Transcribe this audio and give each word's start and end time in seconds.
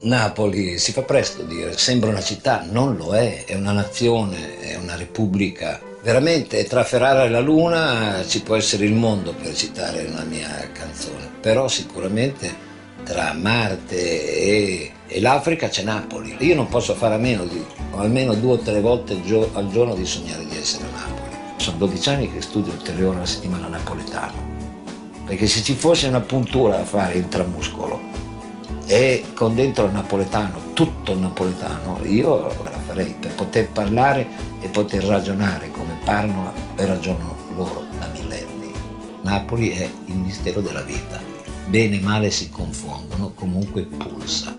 Napoli 0.00 0.78
si 0.78 0.92
fa 0.92 1.02
presto 1.02 1.40
a 1.40 1.44
dire, 1.46 1.76
sembra 1.78 2.10
una 2.10 2.20
città, 2.20 2.64
non 2.70 2.96
lo 2.96 3.14
è, 3.14 3.44
è 3.46 3.54
una 3.54 3.72
nazione, 3.72 4.58
è 4.58 4.76
una 4.76 4.94
repubblica. 4.94 5.80
Veramente 6.02 6.64
tra 6.64 6.84
Ferrara 6.84 7.24
e 7.24 7.30
la 7.30 7.40
Luna 7.40 8.22
ci 8.26 8.42
può 8.42 8.56
essere 8.56 8.84
il 8.84 8.92
mondo 8.92 9.32
per 9.32 9.54
citare 9.54 10.04
una 10.04 10.22
mia 10.24 10.48
canzone, 10.72 11.30
però 11.40 11.66
sicuramente 11.66 12.64
tra 13.04 13.32
Marte 13.32 13.96
e, 13.96 14.92
e 15.06 15.20
l'Africa 15.20 15.68
c'è 15.68 15.82
Napoli. 15.82 16.36
Io 16.40 16.54
non 16.54 16.68
posso 16.68 16.94
fare 16.94 17.14
a 17.14 17.18
meno 17.18 17.46
di, 17.46 17.64
almeno 17.94 18.34
due 18.34 18.52
o 18.52 18.58
tre 18.58 18.80
volte 18.80 19.14
al 19.14 19.70
giorno 19.70 19.94
di 19.94 20.04
sognare 20.04 20.44
di 20.44 20.58
essere 20.58 20.84
a 20.84 20.98
Napoli. 20.98 21.36
Sono 21.56 21.78
12 21.78 22.08
anni 22.10 22.32
che 22.32 22.42
studio 22.42 22.72
ulteriore 22.72 23.18
la 23.18 23.26
settimana 23.26 23.66
napoletano, 23.66 25.24
perché 25.24 25.46
se 25.46 25.62
ci 25.62 25.74
fosse 25.74 26.06
una 26.06 26.20
puntura 26.20 26.76
da 26.76 26.84
fare 26.84 27.14
intramuscolo 27.14 28.15
e 28.86 29.24
con 29.34 29.54
dentro 29.54 29.86
il 29.86 29.92
napoletano, 29.92 30.72
tutto 30.72 31.12
il 31.12 31.18
napoletano, 31.18 31.98
io 32.04 32.42
la 32.42 32.78
farei 32.86 33.14
per 33.18 33.34
poter 33.34 33.70
parlare 33.70 34.26
e 34.60 34.68
poter 34.68 35.04
ragionare 35.04 35.70
come 35.70 35.98
parlano 36.04 36.52
e 36.76 36.86
ragionano 36.86 37.34
loro 37.56 37.84
da 37.98 38.08
millenni. 38.12 38.72
Napoli 39.22 39.70
è 39.70 39.90
il 40.06 40.16
mistero 40.16 40.60
della 40.60 40.82
vita. 40.82 41.20
Bene 41.68 41.98
e 41.98 42.00
male 42.00 42.30
si 42.30 42.48
confondono, 42.48 43.32
comunque 43.34 43.82
pulsa. 43.82 44.56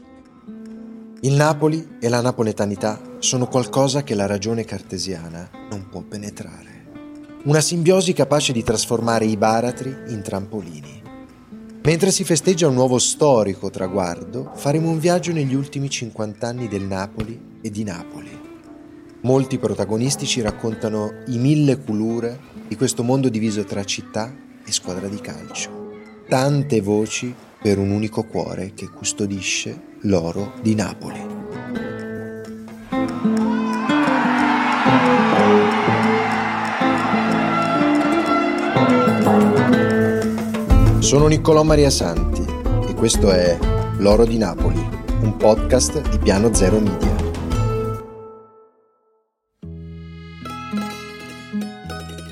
Il 1.22 1.34
Napoli 1.34 1.98
e 2.00 2.09
la 2.09 2.22
napoletanità 2.22 3.02
sono 3.20 3.48
qualcosa 3.48 4.03
che 4.03 4.14
la 4.14 4.25
ragione 4.25 4.66
cartesiana 4.66 5.50
non 5.70 5.88
può 5.89 6.02
penetrare. 6.02 6.86
Una 7.45 7.62
simbiosi 7.62 8.12
capace 8.12 8.52
di 8.52 8.62
trasformare 8.62 9.25
i 9.25 9.38
baratri 9.38 9.95
in 10.09 10.22
trampolini. 10.22 10.97
Mentre 11.88 12.11
si 12.11 12.25
festeggia 12.25 12.67
un 12.67 12.73
nuovo 12.73 12.99
storico 12.99 13.69
traguardo, 13.69 14.52
faremo 14.55 14.89
un 14.89 14.99
viaggio 14.99 15.31
negli 15.31 15.53
ultimi 15.53 15.89
50 15.89 16.45
anni 16.45 16.67
del 16.67 16.81
Napoli 16.81 17.59
e 17.61 17.71
di 17.71 17.85
Napoli. 17.85 18.29
Molti 19.21 19.57
protagonisti 19.57 20.25
ci 20.25 20.41
raccontano 20.41 21.23
i 21.27 21.38
mille 21.38 21.79
culure 21.79 22.38
di 22.67 22.75
questo 22.75 23.03
mondo 23.03 23.29
diviso 23.29 23.63
tra 23.63 23.85
città 23.85 24.35
e 24.66 24.71
squadra 24.73 25.07
di 25.07 25.21
calcio. 25.21 25.94
Tante 26.27 26.81
voci 26.81 27.33
per 27.61 27.77
un 27.77 27.91
unico 27.91 28.25
cuore 28.25 28.73
che 28.73 28.89
custodisce 28.89 29.81
l'oro 30.01 30.55
di 30.61 30.75
Napoli. 30.75 31.35
Sono 41.08 41.27
Niccolò 41.27 41.63
Maria 41.63 41.89
Santi 41.89 42.44
e 42.86 42.94
questo 42.94 43.31
è 43.31 43.58
L'Oro 44.00 44.25
di 44.25 44.38
Napoli, 44.38 44.77
un 45.22 45.38
podcast 45.38 46.02
di 46.09 46.17
Piano 46.17 46.53
Zero 46.53 46.81
Media. 46.81 47.16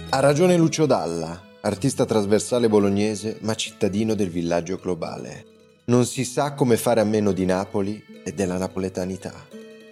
Ha 0.10 0.20
ragione 0.20 0.58
Lucio 0.58 0.86
Dalla, 0.86 1.42
artista 1.62 2.04
trasversale 2.04 2.68
bolognese 2.68 3.38
ma 3.44 3.56
cittadino 3.56 4.14
del 4.14 4.30
villaggio 4.30 4.76
globale. 4.76 5.46
Non 5.86 6.06
si 6.06 6.26
sa 6.26 6.52
come 6.52 6.76
fare 6.76 7.00
a 7.00 7.06
meno 7.06 7.32
di 7.32 7.46
Napoli 7.46 8.04
e 8.26 8.34
della 8.34 8.58
napoletanità. 8.58 9.32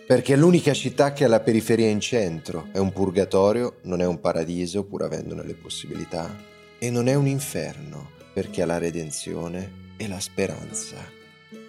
Perché 0.06 0.34
è 0.34 0.36
l'unica 0.36 0.73
città 0.73 1.14
che 1.14 1.23
ha 1.23 1.30
la 1.30 1.39
periferia 1.39 1.88
in 1.88 2.02
centro, 2.02 2.67
è 2.73 2.80
un 2.80 2.92
purgatorio, 2.92 3.76
non 3.84 4.02
è 4.02 4.06
un 4.06 4.20
paradiso 4.20 4.84
pur 4.84 5.04
avendone 5.04 5.45
le 5.45 5.56
possibilità, 5.56 6.52
e 6.78 6.89
non 6.89 7.08
è 7.08 7.14
un 7.14 7.28
inferno, 7.28 8.12
perché 8.34 8.64
ha 8.64 8.66
la 8.66 8.78
redenzione 8.78 9.92
e 9.98 10.08
la 10.08 10.20
speranza. 10.20 10.98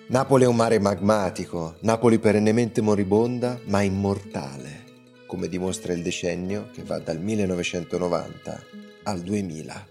Napoli 0.06 0.44
è 0.44 0.46
un 0.46 0.56
mare 0.56 0.78
magmatico, 0.78 1.76
Napoli 1.80 2.18
perennemente 2.18 2.80
moribonda 2.80 3.60
ma 3.64 3.82
immortale, 3.82 4.84
come 5.26 5.48
dimostra 5.48 5.92
il 5.92 6.02
decennio 6.02 6.70
che 6.72 6.82
va 6.82 6.98
dal 6.98 7.20
1990 7.20 8.62
al 9.04 9.20
2000. 9.20 9.86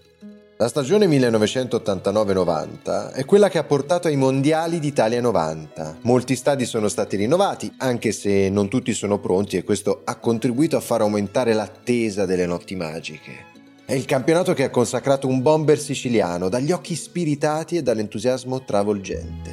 La 0.56 0.68
stagione 0.68 1.06
1989-90 1.06 3.12
è 3.12 3.24
quella 3.24 3.48
che 3.48 3.58
ha 3.58 3.64
portato 3.64 4.06
ai 4.06 4.14
mondiali 4.14 4.78
d'Italia 4.78 5.20
90. 5.20 5.98
Molti 6.02 6.36
stadi 6.36 6.64
sono 6.64 6.86
stati 6.86 7.16
rinnovati, 7.16 7.74
anche 7.78 8.12
se 8.12 8.48
non 8.50 8.68
tutti 8.68 8.94
sono 8.94 9.18
pronti 9.18 9.56
e 9.56 9.64
questo 9.64 10.02
ha 10.04 10.14
contribuito 10.14 10.76
a 10.76 10.80
far 10.80 11.00
aumentare 11.00 11.54
l'attesa 11.54 12.24
delle 12.24 12.46
notti 12.46 12.76
magiche. 12.76 13.53
È 13.94 13.96
il 13.96 14.06
campionato 14.06 14.54
che 14.54 14.64
ha 14.64 14.70
consacrato 14.70 15.28
un 15.28 15.40
bomber 15.40 15.78
siciliano 15.78 16.48
dagli 16.48 16.72
occhi 16.72 16.96
spiritati 16.96 17.76
e 17.76 17.82
dall'entusiasmo 17.82 18.64
travolgente. 18.64 19.52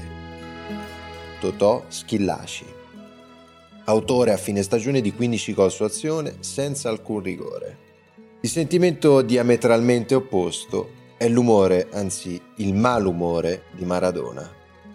Totò 1.40 1.84
Schillaci. 1.88 2.66
Autore 3.84 4.32
a 4.32 4.38
fine 4.38 4.64
stagione 4.64 5.00
di 5.00 5.14
15 5.14 5.54
gol 5.54 5.72
su 5.72 5.84
azione 5.84 6.38
senza 6.40 6.90
alcun 6.90 7.22
rigore. 7.22 7.78
Il 8.42 8.50
sentimento 8.50 9.22
diametralmente 9.22 10.16
opposto 10.16 10.90
è 11.18 11.28
l'umore, 11.28 11.90
anzi 11.92 12.42
il 12.56 12.74
malumore 12.74 13.66
di 13.76 13.86
Maradona. 13.86 14.52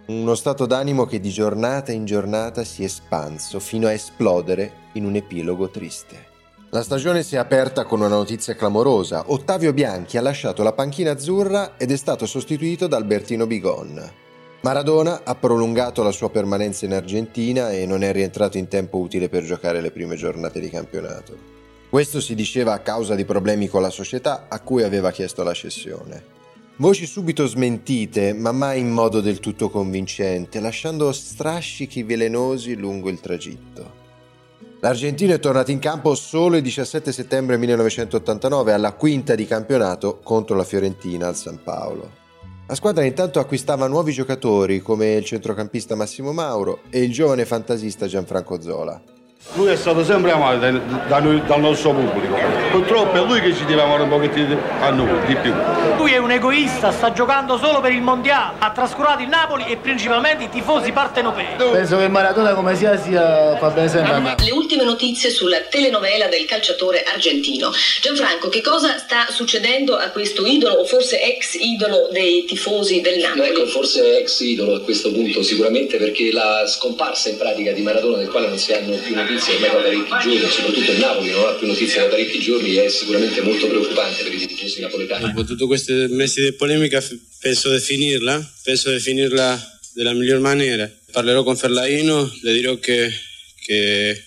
Uno 0.06 0.34
stato 0.34 0.66
d'animo 0.66 1.04
che 1.04 1.20
di 1.20 1.30
giornata 1.30 1.92
in 1.92 2.04
giornata 2.04 2.64
si 2.64 2.82
è 2.82 2.86
espanso 2.86 3.60
fino 3.60 3.86
a 3.86 3.92
esplodere 3.92 4.72
in 4.94 5.04
un 5.04 5.14
epilogo 5.14 5.70
triste. 5.70 6.34
La 6.70 6.82
stagione 6.82 7.22
si 7.22 7.36
è 7.36 7.38
aperta 7.38 7.84
con 7.84 8.00
una 8.00 8.08
notizia 8.08 8.56
clamorosa. 8.56 9.24
Ottavio 9.28 9.72
Bianchi 9.72 10.16
ha 10.16 10.20
lasciato 10.20 10.64
la 10.64 10.72
panchina 10.72 11.12
azzurra 11.12 11.76
ed 11.76 11.92
è 11.92 11.96
stato 11.96 12.26
sostituito 12.26 12.88
da 12.88 12.96
Albertino 12.96 13.46
Bigon. 13.46 14.12
Maradona 14.62 15.20
ha 15.22 15.36
prolungato 15.36 16.02
la 16.02 16.10
sua 16.10 16.28
permanenza 16.28 16.84
in 16.84 16.92
Argentina 16.92 17.70
e 17.70 17.86
non 17.86 18.02
è 18.02 18.12
rientrato 18.12 18.58
in 18.58 18.66
tempo 18.66 18.98
utile 18.98 19.28
per 19.28 19.44
giocare 19.44 19.80
le 19.80 19.92
prime 19.92 20.16
giornate 20.16 20.58
di 20.58 20.68
campionato. 20.68 21.36
Questo 21.88 22.20
si 22.20 22.34
diceva 22.34 22.72
a 22.72 22.80
causa 22.80 23.14
di 23.14 23.24
problemi 23.24 23.68
con 23.68 23.80
la 23.80 23.90
società 23.90 24.46
a 24.48 24.58
cui 24.60 24.82
aveva 24.82 25.12
chiesto 25.12 25.44
la 25.44 25.54
cessione. 25.54 26.34
Voci 26.78 27.06
subito 27.06 27.46
smentite, 27.46 28.32
ma 28.32 28.50
mai 28.50 28.80
in 28.80 28.90
modo 28.90 29.20
del 29.20 29.38
tutto 29.38 29.70
convincente, 29.70 30.58
lasciando 30.58 31.12
strascichi 31.12 32.02
velenosi 32.02 32.74
lungo 32.74 33.08
il 33.08 33.20
tragitto. 33.20 34.05
L'argentino 34.80 35.32
è 35.32 35.38
tornato 35.38 35.70
in 35.70 35.78
campo 35.78 36.14
solo 36.14 36.56
il 36.56 36.62
17 36.62 37.10
settembre 37.10 37.56
1989 37.56 38.72
alla 38.72 38.92
quinta 38.92 39.34
di 39.34 39.46
campionato 39.46 40.18
contro 40.22 40.54
la 40.54 40.64
Fiorentina 40.64 41.28
al 41.28 41.36
San 41.36 41.60
Paolo. 41.62 42.24
La 42.66 42.74
squadra 42.74 43.04
intanto 43.04 43.38
acquistava 43.38 43.86
nuovi 43.86 44.12
giocatori 44.12 44.82
come 44.82 45.14
il 45.14 45.24
centrocampista 45.24 45.94
Massimo 45.94 46.32
Mauro 46.32 46.80
e 46.90 47.02
il 47.02 47.12
giovane 47.12 47.46
fantasista 47.46 48.06
Gianfranco 48.06 48.60
Zola. 48.60 49.00
Lui 49.54 49.70
è 49.70 49.76
stato 49.76 50.04
sempre 50.04 50.32
amato 50.32 50.58
da, 50.58 50.70
da 50.70 51.18
noi, 51.20 51.42
dal 51.46 51.60
nostro 51.60 51.92
pubblico. 51.92 52.36
Purtroppo 52.70 53.16
è 53.16 53.24
lui 53.24 53.40
che 53.40 53.54
ci 53.54 53.64
deve 53.64 53.80
amare 53.82 54.02
un 54.02 54.10
pochettino 54.10 54.60
a 54.80 54.90
noi, 54.90 55.24
di 55.26 55.34
più. 55.36 55.54
Lui 55.96 56.12
è 56.12 56.18
un 56.18 56.30
egoista, 56.30 56.90
sta 56.90 57.12
giocando 57.12 57.56
solo 57.56 57.80
per 57.80 57.92
il 57.92 58.02
mondiale. 58.02 58.56
Ha 58.58 58.70
trascurato 58.70 59.22
il 59.22 59.28
Napoli 59.28 59.64
e 59.66 59.76
principalmente 59.76 60.44
i 60.44 60.48
tifosi 60.50 60.92
partenopei. 60.92 61.46
Penso 61.56 61.96
che 61.96 62.08
Maradona 62.08 62.52
come 62.52 62.76
sia 62.76 63.00
sia 63.00 63.56
fa 63.56 63.70
bene 63.70 63.88
sempre 63.88 64.12
a 64.12 64.18
me. 64.18 64.34
Le 64.38 64.50
ultime 64.50 64.84
notizie 64.84 65.30
sulla 65.30 65.60
telenovela 65.60 66.26
del 66.26 66.44
calciatore 66.44 67.02
argentino. 67.04 67.72
Gianfranco, 68.02 68.50
che 68.50 68.60
cosa 68.60 68.98
sta 68.98 69.26
succedendo 69.30 69.96
a 69.96 70.08
questo 70.10 70.44
idolo 70.44 70.74
o 70.74 70.84
forse 70.84 71.22
ex 71.22 71.54
idolo 71.58 72.08
dei 72.10 72.44
tifosi 72.44 73.00
del 73.00 73.20
Napoli? 73.20 73.48
Ecco, 73.48 73.66
forse 73.66 74.18
ex 74.18 74.40
idolo 74.40 74.74
a 74.74 74.80
questo 74.80 75.10
punto 75.10 75.42
sicuramente 75.42 75.96
perché 75.96 76.30
la 76.30 76.66
scomparsa 76.66 77.30
in 77.30 77.38
pratica 77.38 77.72
di 77.72 77.80
Maradona 77.80 78.18
del 78.18 78.28
quale 78.28 78.48
non 78.48 78.58
si 78.58 78.74
hanno 78.74 78.96
più 78.96 79.14
notizie 79.14 79.35
notizie 79.36 79.58
da 79.60 79.74
parecchi 79.74 80.08
giorni, 80.08 80.50
soprattutto 80.50 80.92
il 80.92 80.98
Napoli 80.98 81.30
non 81.30 81.44
ha 81.44 81.52
più 81.52 81.66
notizie 81.66 82.00
da 82.00 82.08
parecchi 82.08 82.40
giorni, 82.40 82.74
è 82.74 82.88
sicuramente 82.88 83.42
molto 83.42 83.66
preoccupante 83.68 84.22
per 84.22 84.32
i 84.32 84.46
tifosi 84.46 84.80
napoletani. 84.80 85.26
Dopo 85.26 85.44
tutti 85.44 85.66
questi 85.66 85.92
mesi 86.08 86.42
di 86.42 86.52
polemica 86.52 87.04
penso 87.40 87.70
di 87.70 87.78
finirla, 87.78 88.54
penso 88.62 88.90
di 88.90 88.98
finirla 88.98 89.78
della 89.92 90.14
miglior 90.14 90.40
maniera. 90.40 90.90
Parlerò 91.12 91.42
con 91.42 91.56
Ferlaino, 91.56 92.30
le 92.42 92.52
dirò 92.54 92.78
che, 92.78 93.12
che 93.64 94.24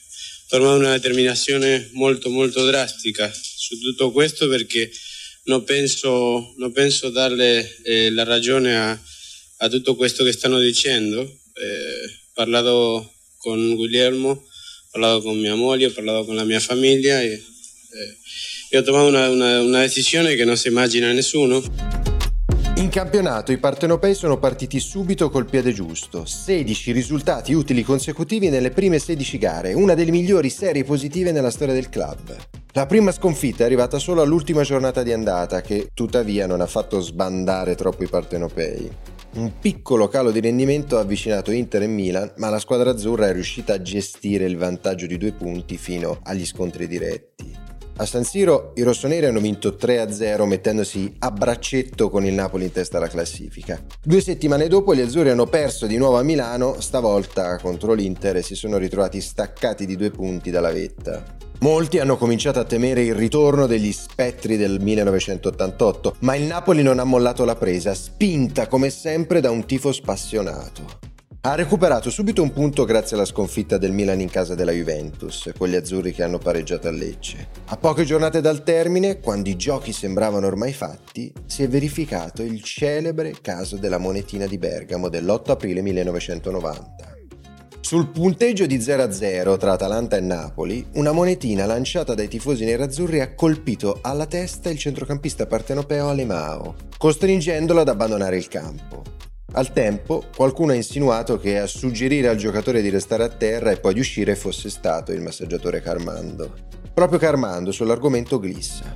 torna 0.48 0.74
una 0.74 0.92
determinazione 0.92 1.89
molto 1.94 2.30
molto 2.30 2.66
drastica 2.66 3.31
su 3.34 3.80
tutto 3.80 4.12
questo 4.12 4.48
perché 4.48 4.92
non 5.45 5.63
penso, 5.63 6.54
non 6.57 6.72
penso 6.72 7.10
darle 7.10 7.78
eh, 7.84 8.12
la 8.12 8.24
ragione 8.24 8.78
a, 8.78 9.00
a, 9.57 9.69
tutto 9.69 9.95
questo 9.95 10.24
che 10.24 10.31
stanno 10.31 10.60
dicendo. 10.60 11.22
Eh, 11.22 12.18
parlato 12.34 13.16
con 13.38 13.75
Guglielmo 13.75 14.49
parlato 14.91 15.21
con 15.21 15.38
mia 15.38 15.56
moglie, 15.56 15.88
ho 15.88 15.91
parlato 15.94 16.25
con 16.25 16.36
la 16.36 16.44
mia 16.44 16.59
famiglia 16.59 17.21
e, 17.21 17.27
eh, 17.27 18.18
e 18.69 18.77
ho 18.77 18.81
trovato 18.81 19.07
una, 19.07 19.30
una, 19.30 19.62
una 19.62 19.80
decisione 19.81 20.36
che 20.36 20.45
non 20.45 20.57
si 20.57 20.68
immagina 20.68 21.12
nessuno. 21.12 21.62
In 22.77 22.89
campionato 22.89 23.51
i 23.51 23.57
partenopei 23.57 24.15
sono 24.15 24.39
partiti 24.39 24.80
subito 24.80 25.30
col 25.30 25.50
piede 25.50 25.74
giusto, 25.74 26.25
16 26.25 26.91
risultati 26.91 27.53
utili 27.53 27.83
consecutivi 27.83 28.50
nelle 28.50 28.71
prime 28.71 29.00
16 29.00 29.38
gare, 29.38 29.74
una 29.74 29.94
delle 29.94 30.12
migliori 30.12 30.50
serie 30.50 30.83
positive 30.83 31.31
nella 31.31 31.51
storia 31.51 31.74
del 31.74 31.89
club. 31.89 32.36
La 32.71 32.86
prima 32.86 33.12
sconfitta 33.12 33.63
è 33.63 33.65
arrivata 33.65 34.00
solo 34.00 34.21
all'ultima 34.21 34.63
giornata 34.63 35.03
di 35.03 35.12
andata, 35.12 35.62
che 35.62 35.89
tuttavia 35.94 36.47
non 36.47 36.62
ha 36.62 36.68
fatto 36.68 37.01
sbandare 37.01 37.75
troppo 37.75 38.03
i 38.03 38.07
partenopei. 38.07 38.89
Un 39.31 39.60
piccolo 39.60 40.08
calo 40.08 40.31
di 40.31 40.40
rendimento 40.40 40.98
ha 40.98 41.02
avvicinato 41.02 41.52
Inter 41.52 41.84
e 41.84 41.88
Milan, 41.88 42.34
ma 42.38 42.50
la 42.50 42.58
squadra 42.58 42.90
azzurra 42.90 43.28
è 43.28 43.34
riuscita 43.34 43.74
a 43.74 43.81
gestire 43.81 44.46
il 44.46 44.58
vantaggio 44.58 45.06
di 45.06 45.18
due 45.18 45.34
punti 45.34 45.78
fino 45.78 46.20
agli 46.24 46.46
scontri 46.46 46.88
diretti. 46.88 47.49
A 48.00 48.06
San 48.06 48.24
Siro 48.24 48.72
i 48.75 48.81
rossoneri 48.84 49.25
hanno 49.25 49.42
vinto 49.42 49.75
3-0 49.78 50.46
mettendosi 50.46 51.16
a 51.19 51.31
braccetto 51.31 52.10
con 52.10 52.24
il 52.24 52.34
Napoli 52.34 52.63
in 52.63 52.72
testa 52.72 52.96
alla 52.96 53.10
classifica. 53.10 53.78
Due 54.01 54.22
settimane 54.22 54.69
dopo 54.69 54.96
gli 54.96 55.01
azzurri 55.01 55.31
hanno 55.31 55.48
perso 55.48 55.86
di 55.86 55.98
nuovo 55.98 56.18
a 56.18 56.24
Milano, 56.24 56.80
stavolta 56.80 57.57
contro 57.57 57.92
l'Inter 57.92 58.38
e 58.38 58.42
si 58.42 58.56
sono 58.56 58.78
ritrovati 58.78 59.19
staccati 59.19 59.86
di 59.86 59.98
due 59.98 60.12
punti 60.12 60.50
dalla 60.50 60.72
vetta. 60.72 61.36
Molti 61.60 62.00
hanno 62.00 62.16
cominciato 62.16 62.60
a 62.60 62.63
temere 62.63 63.01
il 63.04 63.16
ritorno 63.16 63.68
degli 63.68 63.92
spettri 63.92 64.56
del 64.56 64.80
1988, 64.80 66.16
ma 66.19 66.36
il 66.36 66.44
Napoli 66.44 66.81
non 66.81 67.00
ha 67.00 67.04
mollato 67.04 67.44
la 67.44 67.56
presa, 67.56 67.94
spinta 67.94 68.68
come 68.68 68.90
sempre 68.92 69.42
da 69.42 69.51
un 69.51 69.66
tifo 69.66 69.92
spassionato. 69.92 71.00
Ha 71.41 71.56
recuperato 71.56 72.09
subito 72.09 72.41
un 72.41 72.51
punto 72.51 72.83
grazie 72.83 73.15
alla 73.15 73.24
sconfitta 73.24 73.77
del 73.77 73.94
Milan 73.94 74.19
in 74.19 74.30
casa 74.30 74.56
della 74.56 74.74
Juventus, 74.74 75.50
con 75.57 75.69
gli 75.69 75.75
azzurri 75.75 76.12
che 76.12 76.21
hanno 76.21 76.38
pareggiato 76.38 76.89
a 76.89 76.91
Lecce. 76.91 77.47
A 77.68 77.77
poche 77.77 78.03
giornate 78.03 78.41
dal 78.41 78.62
termine, 78.62 79.21
quando 79.21 79.47
i 79.47 79.56
giochi 79.56 79.94
sembravano 79.94 80.47
ormai 80.47 80.74
fatti, 80.74 81.31
si 81.45 81.63
è 81.63 81.69
verificato 81.69 82.41
il 82.41 82.62
celebre 82.62 83.36
caso 83.39 83.77
della 83.77 84.00
monetina 84.00 84.47
di 84.47 84.57
Bergamo 84.57 85.07
dell'8 85.07 85.51
aprile 85.51 85.81
1990. 85.81 87.15
Sul 87.80 88.09
punteggio 88.09 88.65
di 88.65 88.77
0-0 88.77 89.57
tra 89.57 89.71
Atalanta 89.71 90.18
e 90.18 90.21
Napoli, 90.21 90.86
una 90.95 91.13
monetina 91.13 91.65
lanciata 91.65 92.15
dai 92.15 92.27
tifosi 92.27 92.65
nerazzurri 92.65 93.21
ha 93.21 93.33
colpito 93.33 94.00
alla 94.01 94.25
testa 94.25 94.69
il 94.69 94.77
centrocampista 94.77 95.45
partenopeo 95.45 96.09
Alemao, 96.09 96.75
costringendolo 96.97 97.80
ad 97.80 97.88
abbandonare 97.88 98.36
il 98.36 98.50
campo. 98.50 99.29
Al 99.54 99.74
tempo, 99.74 100.25
qualcuno 100.36 100.74
ha 100.74 100.75
insinuato 100.75 101.40
che 101.40 101.57
a 101.60 101.66
suggerire 101.66 102.28
al 102.28 102.38
giocatore 102.38 102.84
di 102.84 102.90
restare 102.90 103.24
a 103.24 103.30
terra 103.30 103.72
e 103.72 103.80
poi 103.80 103.96
di 103.96 104.00
uscire 104.00 104.36
fosse 104.36 104.69
stato 104.69 105.12
il 105.12 105.22
massaggiatore 105.22 105.81
Carmando. 105.81 106.54
Proprio 106.94 107.18
Carmando 107.18 107.72
sull'argomento 107.72 108.40
glissa. 108.40 108.94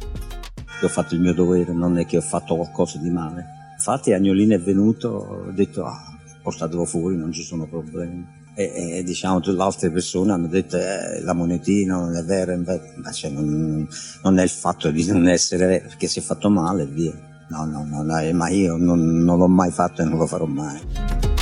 Ho 0.83 0.87
fatto 0.87 1.15
il 1.15 1.21
mio 1.21 1.33
dovere, 1.33 1.73
non 1.73 1.97
è 1.97 2.05
che 2.05 2.17
ho 2.17 2.21
fatto 2.21 2.55
qualcosa 2.55 2.99
di 2.99 3.09
male. 3.09 3.45
Infatti 3.73 4.13
Agnolino 4.13 4.53
è 4.53 4.59
venuto, 4.59 5.07
ho 5.09 5.51
detto 5.51 5.85
ah, 5.85 6.17
portatelo 6.43 6.85
fuori, 6.85 7.17
non 7.17 7.31
ci 7.31 7.41
sono 7.41 7.65
problemi. 7.65 8.41
E, 8.55 8.97
e 8.99 9.03
diciamo 9.03 9.39
tutte 9.39 9.57
le 9.57 9.63
altre 9.63 9.89
persone 9.89 10.31
hanno 10.31 10.45
detto 10.45 10.77
eh, 10.77 11.19
la 11.21 11.33
monetina 11.33 11.97
non 11.97 12.15
è 12.15 12.23
vera, 12.23 12.55
ma 12.55 13.11
cioè, 13.11 13.31
non, 13.31 13.87
non, 14.21 14.37
è 14.37 14.43
il 14.43 14.49
fatto 14.49 14.91
di 14.91 15.03
non 15.07 15.27
essere 15.27 15.65
vero, 15.65 15.87
perché 15.87 16.05
si 16.07 16.19
è 16.19 16.21
fatto 16.21 16.49
male 16.49 16.83
e 16.83 16.85
via. 16.85 17.32
No, 17.53 17.65
no, 17.65 17.85
no, 17.87 18.01
no 18.01 18.33
ma 18.33 18.49
io 18.49 18.77
non, 18.77 19.23
non 19.23 19.37
l'ho 19.37 19.47
mai 19.47 19.69
fatto 19.69 20.01
e 20.01 20.05
non 20.05 20.17
lo 20.17 20.25
farò 20.25 20.45
mai. 20.45 20.81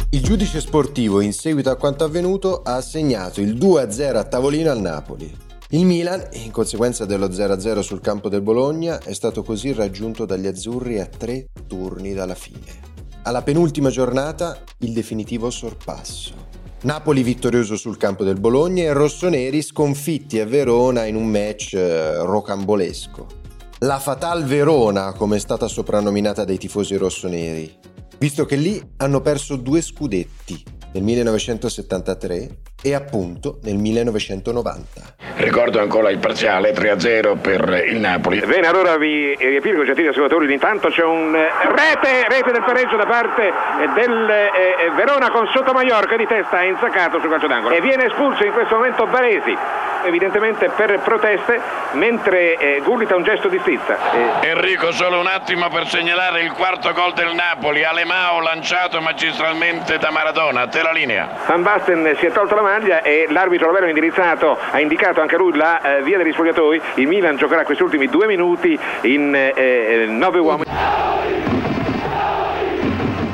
Il 0.09 0.21
giudice 0.21 0.59
sportivo, 0.59 1.21
in 1.21 1.31
seguito 1.31 1.69
a 1.69 1.77
quanto 1.77 2.03
avvenuto, 2.03 2.63
ha 2.63 2.75
assegnato 2.75 3.39
il 3.39 3.55
2-0 3.55 4.17
a 4.17 4.23
tavolino 4.25 4.69
al 4.69 4.81
Napoli. 4.81 5.33
Il 5.69 5.85
Milan, 5.85 6.21
in 6.33 6.51
conseguenza 6.51 7.05
dello 7.05 7.29
0-0 7.29 7.79
sul 7.79 8.01
campo 8.01 8.27
del 8.27 8.41
Bologna, 8.41 8.99
è 8.99 9.13
stato 9.13 9.41
così 9.41 9.71
raggiunto 9.71 10.25
dagli 10.25 10.47
azzurri 10.47 10.99
a 10.99 11.05
tre 11.05 11.47
turni 11.65 12.11
dalla 12.13 12.35
fine. 12.35 12.89
Alla 13.23 13.41
penultima 13.41 13.89
giornata, 13.89 14.57
il 14.79 14.91
definitivo 14.91 15.49
sorpasso. 15.49 16.33
Napoli 16.81 17.23
vittorioso 17.23 17.77
sul 17.77 17.95
campo 17.95 18.25
del 18.25 18.37
Bologna 18.37 18.83
e 18.83 18.91
rossoneri 18.91 19.61
sconfitti 19.61 20.41
a 20.41 20.45
Verona 20.45 21.05
in 21.05 21.15
un 21.15 21.27
match 21.27 21.73
eh, 21.73 22.17
rocambolesco 22.17 23.39
la 23.83 23.97
Fatal 23.97 24.43
Verona, 24.43 25.11
come 25.17 25.37
è 25.37 25.39
stata 25.39 25.67
soprannominata 25.67 26.45
dai 26.45 26.59
tifosi 26.59 26.95
rossoneri, 26.97 27.79
visto 28.19 28.45
che 28.45 28.55
lì 28.55 28.79
hanno 28.97 29.21
perso 29.21 29.55
due 29.55 29.81
scudetti, 29.81 30.63
nel 30.93 31.01
1973 31.01 32.49
e 32.83 32.93
appunto 32.93 33.57
nel 33.63 33.77
1990. 33.77 35.15
Ricordo 35.37 35.79
ancora 35.79 36.11
il 36.11 36.19
parziale 36.19 36.73
3-0 36.73 37.41
per 37.41 37.85
il 37.87 37.97
Napoli. 37.97 38.39
Bene, 38.41 38.67
allora 38.67 38.97
vi 38.97 39.33
riepilogo 39.35 39.83
gentili 39.83 40.09
ascoltatori, 40.09 40.51
intanto 40.53 40.89
c'è 40.89 41.03
un 41.03 41.33
eh, 41.33 41.49
rete, 41.73 42.27
rete 42.27 42.51
del 42.51 42.63
pareggio 42.63 42.97
da 42.97 43.07
parte 43.07 43.47
eh, 43.47 43.87
del 43.95 44.29
eh, 44.29 44.91
Verona 44.95 45.31
con 45.31 45.47
Sottomayor 45.47 46.05
che 46.05 46.17
di 46.17 46.27
testa 46.27 46.57
ha 46.57 46.65
insaccato 46.65 47.19
sul 47.19 47.29
calcio 47.29 47.47
d'angolo 47.47 47.73
e 47.73 47.81
viene 47.81 48.05
espulso 48.05 48.43
in 48.43 48.51
questo 48.51 48.75
momento 48.75 49.07
Baresi 49.07 49.57
evidentemente 50.03 50.69
per 50.69 50.99
proteste 50.99 51.59
mentre 51.93 52.57
eh, 52.57 52.81
Gullit 52.83 53.11
ha 53.11 53.15
un 53.15 53.23
gesto 53.23 53.47
di 53.47 53.59
stizza. 53.59 53.97
Eh. 54.11 54.49
Enrico 54.49 54.91
solo 54.91 55.19
un 55.19 55.27
attimo 55.27 55.69
per 55.69 55.87
segnalare 55.87 56.41
il 56.41 56.51
quarto 56.51 56.91
gol 56.93 57.13
del 57.13 57.33
Napoli, 57.33 57.83
Alemao 57.83 58.39
lanciato 58.39 59.01
magistralmente 59.01 59.97
da 59.97 60.11
Maradona, 60.11 60.67
te 60.67 60.81
la 60.81 60.91
linea. 60.91 61.29
Van 61.47 61.63
Basten 61.63 62.15
si 62.19 62.25
è 62.25 62.31
tolto 62.31 62.55
la 62.55 62.61
maglia 62.61 63.01
e 63.01 63.27
l'arbitro 63.29 63.67
Lovero 63.67 63.87
indirizzato 63.87 64.57
ha 64.71 64.79
indicato 64.79 65.21
anche 65.21 65.37
lui 65.37 65.55
la 65.55 65.81
eh, 65.81 66.03
via 66.03 66.17
degli 66.17 66.31
spogliatoi. 66.31 66.81
Il 66.95 67.07
Milan 67.07 67.37
giocherà 67.37 67.63
questi 67.63 67.83
ultimi 67.83 68.07
due 68.07 68.27
minuti 68.27 68.77
in 69.01 69.33
eh, 69.35 69.53
eh, 69.55 70.05
nove 70.07 70.39
uomini. 70.39 70.69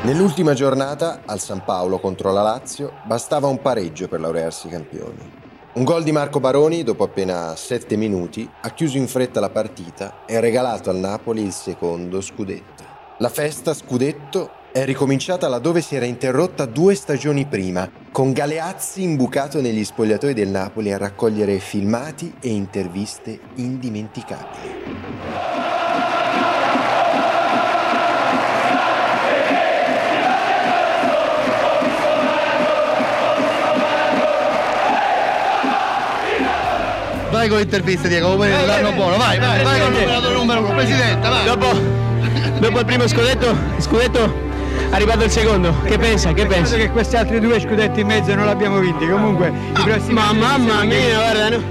Nell'ultima 0.02 0.54
giornata, 0.54 1.20
al 1.26 1.38
San 1.38 1.62
Paolo 1.64 1.98
contro 1.98 2.32
la 2.32 2.40
Lazio, 2.40 2.92
bastava 3.02 3.46
un 3.46 3.60
pareggio 3.60 4.08
per 4.08 4.20
laurearsi 4.20 4.68
campioni. 4.68 5.37
Un 5.78 5.84
gol 5.84 6.02
di 6.02 6.10
Marco 6.10 6.40
Baroni, 6.40 6.82
dopo 6.82 7.04
appena 7.04 7.54
sette 7.54 7.94
minuti, 7.94 8.50
ha 8.62 8.70
chiuso 8.70 8.96
in 8.96 9.06
fretta 9.06 9.38
la 9.38 9.48
partita 9.48 10.24
e 10.26 10.34
ha 10.34 10.40
regalato 10.40 10.90
al 10.90 10.96
Napoli 10.96 11.44
il 11.44 11.52
secondo 11.52 12.20
scudetto. 12.20 12.82
La 13.18 13.28
festa 13.28 13.72
scudetto 13.72 14.50
è 14.72 14.84
ricominciata 14.84 15.46
laddove 15.46 15.80
si 15.80 15.94
era 15.94 16.04
interrotta 16.04 16.66
due 16.66 16.96
stagioni 16.96 17.46
prima, 17.46 17.88
con 18.10 18.32
Galeazzi 18.32 19.02
imbucato 19.02 19.60
negli 19.60 19.84
spogliatoi 19.84 20.34
del 20.34 20.48
Napoli 20.48 20.92
a 20.92 20.98
raccogliere 20.98 21.60
filmati 21.60 22.34
e 22.40 22.48
interviste 22.48 23.38
indimenticabili. 23.54 25.67
Vai 37.38 37.48
con 37.48 37.58
l'intervista, 37.58 38.08
Diego, 38.08 38.34
poi 38.34 38.50
l'anno 38.50 38.90
buono, 38.94 39.16
vai, 39.16 39.38
vai, 39.38 39.62
vai 39.62 39.80
con 39.80 39.94
il 39.94 40.32
numero 40.32 40.58
uno, 40.58 40.74
presidente, 40.74 41.28
vai. 41.28 41.44
Dopo, 41.44 41.66
dopo 42.58 42.78
il 42.80 42.84
primo 42.84 43.06
scudetto, 43.06 43.56
scudetto 43.78 44.46
arrivato 44.90 45.22
il 45.22 45.30
secondo. 45.30 45.72
Che 45.84 45.98
pensa? 45.98 46.32
Che 46.32 46.46
pensa? 46.46 46.74
che 46.74 46.90
questi 46.90 47.14
altri 47.14 47.38
due 47.38 47.60
scudetti 47.60 48.00
in 48.00 48.08
mezzo 48.08 48.34
non 48.34 48.44
l'abbiamo 48.44 48.80
vinti. 48.80 49.08
Comunque 49.08 49.52
i 49.68 49.82
prossimi 49.84 50.14
Ma 50.14 50.32
mamma 50.32 50.82
mia, 50.82 51.14
guarda, 51.14 51.48
no? 51.50 51.62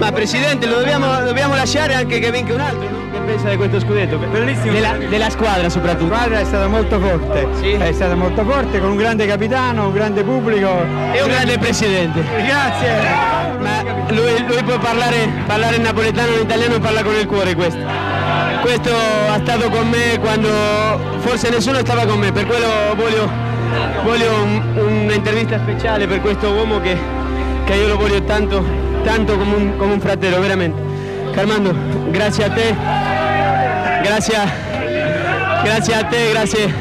Ma 0.00 0.12
presidente, 0.12 0.66
lo 0.66 0.76
dobbiamo, 0.76 1.18
dobbiamo 1.20 1.54
lasciare 1.54 1.94
anche 1.94 2.18
che 2.18 2.30
vinca 2.30 2.52
un 2.52 2.60
altro, 2.60 2.90
no? 2.90 3.10
Che 3.10 3.18
pensa 3.20 3.48
di 3.48 3.56
questo 3.56 3.80
scudetto? 3.80 4.18
Bellissimo. 4.18 4.70
Della, 4.70 4.96
della 5.08 5.30
squadra 5.30 5.70
soprattutto. 5.70 6.10
La 6.10 6.16
squadra 6.16 6.40
è 6.40 6.44
stata 6.44 6.68
molto 6.68 7.00
forte. 7.00 7.48
Sì. 7.58 7.70
È 7.72 7.92
stata 7.92 8.14
molto 8.14 8.44
forte 8.44 8.80
con 8.80 8.90
un 8.90 8.96
grande 8.96 9.26
capitano, 9.26 9.86
un 9.86 9.92
grande 9.94 10.22
pubblico. 10.22 10.68
E 11.10 11.22
un 11.22 11.28
grande 11.28 11.56
presidente. 11.56 12.22
Grazie. 12.44 13.43
Ma 13.64 13.82
lui, 14.10 14.44
lui 14.46 14.62
può 14.62 14.78
parlare, 14.78 15.26
parlare 15.46 15.76
in 15.76 15.82
napoletano 15.82 16.34
in 16.34 16.42
italiano 16.42 16.78
parla 16.78 17.02
con 17.02 17.14
il 17.14 17.26
cuore 17.26 17.54
questo. 17.54 17.80
Questo 18.60 18.90
ha 18.90 19.38
stato 19.42 19.70
con 19.70 19.88
me 19.88 20.18
quando 20.20 20.48
forse 21.20 21.48
nessuno 21.48 21.78
stava 21.78 22.04
con 22.04 22.18
me, 22.18 22.30
per 22.30 22.44
quello 22.44 22.66
voglio, 22.94 23.30
voglio 24.02 24.42
un'intervista 24.84 25.58
speciale 25.58 26.06
per 26.06 26.20
questo 26.20 26.50
uomo 26.50 26.78
che, 26.80 26.94
che, 27.64 27.72
io 27.72 27.88
lo 27.88 27.96
voglio 27.96 28.22
tanto, 28.24 28.62
tanto 29.02 29.38
come 29.38 29.54
un, 29.54 29.76
come 29.78 29.94
un 29.94 30.00
fratello, 30.00 30.40
veramente. 30.40 30.82
Carmando, 31.32 31.74
grazie 32.10 32.44
a 32.44 32.50
te, 32.50 32.74
grazie, 34.02 34.36
grazie 35.62 35.94
a 35.94 36.04
te, 36.04 36.30
grazie, 36.30 36.74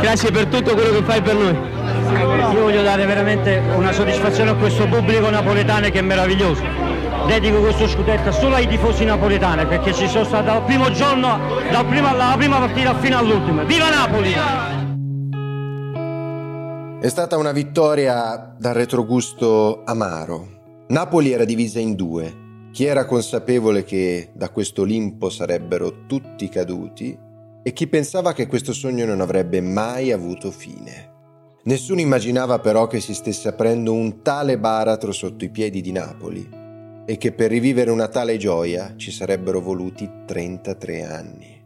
grazie 0.00 0.30
per 0.30 0.46
tutto 0.46 0.72
quello 0.72 0.90
che 0.90 1.02
fai 1.04 1.20
per 1.20 1.34
noi. 1.34 1.73
Io 2.52 2.60
voglio 2.60 2.82
dare 2.82 3.06
veramente 3.06 3.62
una 3.74 3.92
soddisfazione 3.92 4.50
a 4.50 4.54
questo 4.54 4.86
pubblico 4.86 5.30
napoletano 5.30 5.88
che 5.88 5.98
è 5.98 6.02
meraviglioso. 6.02 6.62
Dedico 7.26 7.60
questo 7.60 7.88
scudetto 7.88 8.30
solo 8.32 8.56
ai 8.56 8.68
tifosi 8.68 9.04
napoletani 9.04 9.66
perché 9.66 9.94
ci 9.94 10.06
sono 10.08 10.24
stati 10.24 10.44
dal 10.44 10.62
primo 10.64 10.90
giorno, 10.90 11.38
dal 11.70 11.86
primo, 11.86 12.08
dalla 12.10 12.34
prima 12.36 12.58
partita 12.58 12.94
fino 12.98 13.18
all'ultima. 13.18 13.64
Viva 13.64 13.88
Napoli! 13.88 14.32
È 17.00 17.08
stata 17.08 17.36
una 17.36 17.52
vittoria 17.52 18.54
dal 18.58 18.74
retrogusto 18.74 19.82
amaro. 19.84 20.48
Napoli 20.88 21.32
era 21.32 21.44
divisa 21.44 21.78
in 21.78 21.94
due. 21.94 22.42
Chi 22.72 22.84
era 22.84 23.06
consapevole 23.06 23.84
che 23.84 24.30
da 24.34 24.50
questo 24.50 24.82
Olimpo 24.82 25.30
sarebbero 25.30 26.06
tutti 26.06 26.48
caduti 26.48 27.18
e 27.62 27.72
chi 27.72 27.86
pensava 27.86 28.34
che 28.34 28.46
questo 28.46 28.74
sogno 28.74 29.06
non 29.06 29.20
avrebbe 29.20 29.60
mai 29.62 30.12
avuto 30.12 30.50
fine. 30.50 31.12
Nessuno 31.66 32.00
immaginava 32.00 32.58
però 32.58 32.86
che 32.86 33.00
si 33.00 33.14
stesse 33.14 33.48
aprendo 33.48 33.94
un 33.94 34.20
tale 34.20 34.58
baratro 34.58 35.12
sotto 35.12 35.46
i 35.46 35.48
piedi 35.48 35.80
di 35.80 35.92
Napoli 35.92 36.46
e 37.06 37.16
che 37.16 37.32
per 37.32 37.50
rivivere 37.50 37.90
una 37.90 38.08
tale 38.08 38.36
gioia 38.36 38.92
ci 38.96 39.10
sarebbero 39.10 39.62
voluti 39.62 40.10
33 40.26 41.04
anni. 41.04 41.62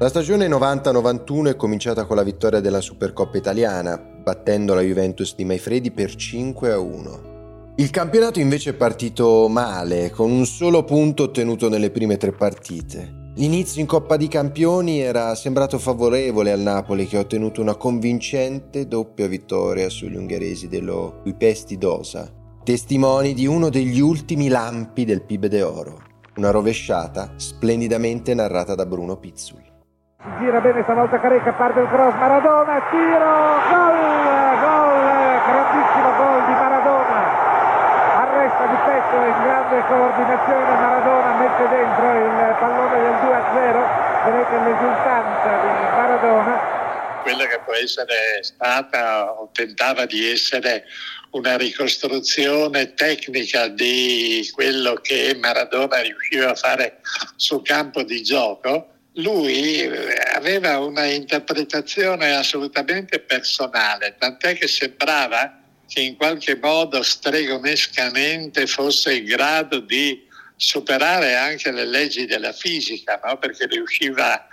La 0.00 0.08
stagione 0.08 0.48
90-91 0.48 1.50
è 1.50 1.56
cominciata 1.56 2.06
con 2.06 2.16
la 2.16 2.24
vittoria 2.24 2.58
della 2.58 2.80
Supercoppa 2.80 3.36
italiana, 3.36 3.96
battendo 3.96 4.74
la 4.74 4.80
Juventus 4.80 5.36
di 5.36 5.44
Maifredi 5.44 5.92
per 5.92 6.16
5 6.16 6.72
a 6.72 6.78
1. 6.80 7.74
Il 7.76 7.90
campionato 7.90 8.40
invece 8.40 8.70
è 8.70 8.74
partito 8.74 9.46
male, 9.48 10.10
con 10.10 10.28
un 10.28 10.44
solo 10.44 10.82
punto 10.82 11.22
ottenuto 11.22 11.68
nelle 11.68 11.90
prime 11.90 12.16
tre 12.16 12.32
partite. 12.32 13.21
L'inizio 13.36 13.80
in 13.80 13.86
Coppa 13.86 14.18
di 14.18 14.28
Campioni 14.28 15.00
era 15.00 15.34
sembrato 15.34 15.78
favorevole 15.78 16.52
al 16.52 16.60
Napoli 16.60 17.06
che 17.06 17.16
ha 17.16 17.20
ottenuto 17.20 17.62
una 17.62 17.76
convincente 17.76 18.86
doppia 18.86 19.26
vittoria 19.26 19.88
sugli 19.88 20.16
ungheresi 20.16 20.68
dello 20.68 21.22
Uipesti 21.24 21.78
Dosa, 21.78 22.30
testimoni 22.62 23.32
di 23.32 23.46
uno 23.46 23.70
degli 23.70 24.00
ultimi 24.00 24.48
lampi 24.48 25.06
del 25.06 25.22
PIB 25.22 25.46
de 25.46 25.62
Oro, 25.62 26.02
una 26.36 26.50
rovesciata 26.50 27.32
splendidamente 27.36 28.34
narrata 28.34 28.74
da 28.74 28.84
Bruno 28.84 29.16
Pizzul. 29.16 29.64
Gira 30.38 30.60
bene 30.60 30.82
stavolta 30.82 31.18
Carecca, 31.18 31.54
parte 31.54 31.80
il 31.80 31.86
cross, 31.88 32.12
Maradona, 32.12 32.80
tiro, 32.90 33.32
gol, 33.72 33.96
gol, 34.60 34.92
grandissimo 35.48 36.10
gol 36.18 36.44
di 36.44 36.52
Maradona. 36.52 36.91
Arresta 38.52 38.66
di 38.66 38.76
petto 38.84 39.16
in 39.16 39.42
grande 39.42 39.80
coordinazione, 39.86 40.74
Maradona 40.76 41.32
mette 41.40 41.68
dentro 41.68 42.04
il 42.12 42.56
pallone 42.60 42.96
del 43.00 43.16
2-0, 43.24 44.24
vedete 44.24 44.54
l'esultanza 44.64 45.50
di 45.62 45.72
Maradona. 45.96 46.80
Quella 47.22 47.46
che 47.46 47.60
può 47.64 47.72
essere 47.74 48.42
stata 48.42 49.32
o 49.32 49.48
tentava 49.52 50.04
di 50.04 50.30
essere 50.30 50.84
una 51.30 51.56
ricostruzione 51.56 52.94
tecnica 52.94 53.68
di 53.68 54.46
quello 54.52 54.94
che 54.94 55.36
Maradona 55.40 56.00
riusciva 56.00 56.50
a 56.50 56.54
fare 56.54 56.98
sul 57.36 57.62
campo 57.62 58.02
di 58.02 58.22
gioco, 58.22 58.88
lui 59.14 59.82
eh, 59.82 60.14
aveva 60.34 60.78
una 60.78 61.04
interpretazione 61.04 62.34
assolutamente 62.34 63.20
personale, 63.20 64.16
tant'è 64.18 64.56
che 64.56 64.68
sembrava 64.68 65.61
che 65.92 66.00
in 66.00 66.16
qualche 66.16 66.56
modo 66.56 67.02
stregonescamente 67.02 68.66
fosse 68.66 69.16
in 69.16 69.24
grado 69.24 69.80
di 69.80 70.26
superare 70.56 71.34
anche 71.34 71.70
le 71.70 71.84
leggi 71.84 72.24
della 72.24 72.52
fisica, 72.52 73.20
no? 73.22 73.36
perché 73.36 73.66
riusciva 73.66 74.46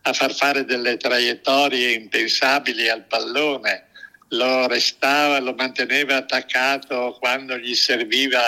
a 0.00 0.12
far 0.14 0.32
fare 0.32 0.64
delle 0.64 0.96
traiettorie 0.96 1.92
impensabili 1.92 2.88
al 2.88 3.04
pallone, 3.04 3.88
lo 4.28 4.66
restava, 4.68 5.38
lo 5.38 5.52
manteneva 5.52 6.16
attaccato 6.16 7.16
quando 7.20 7.58
gli 7.58 7.74
serviva 7.74 8.40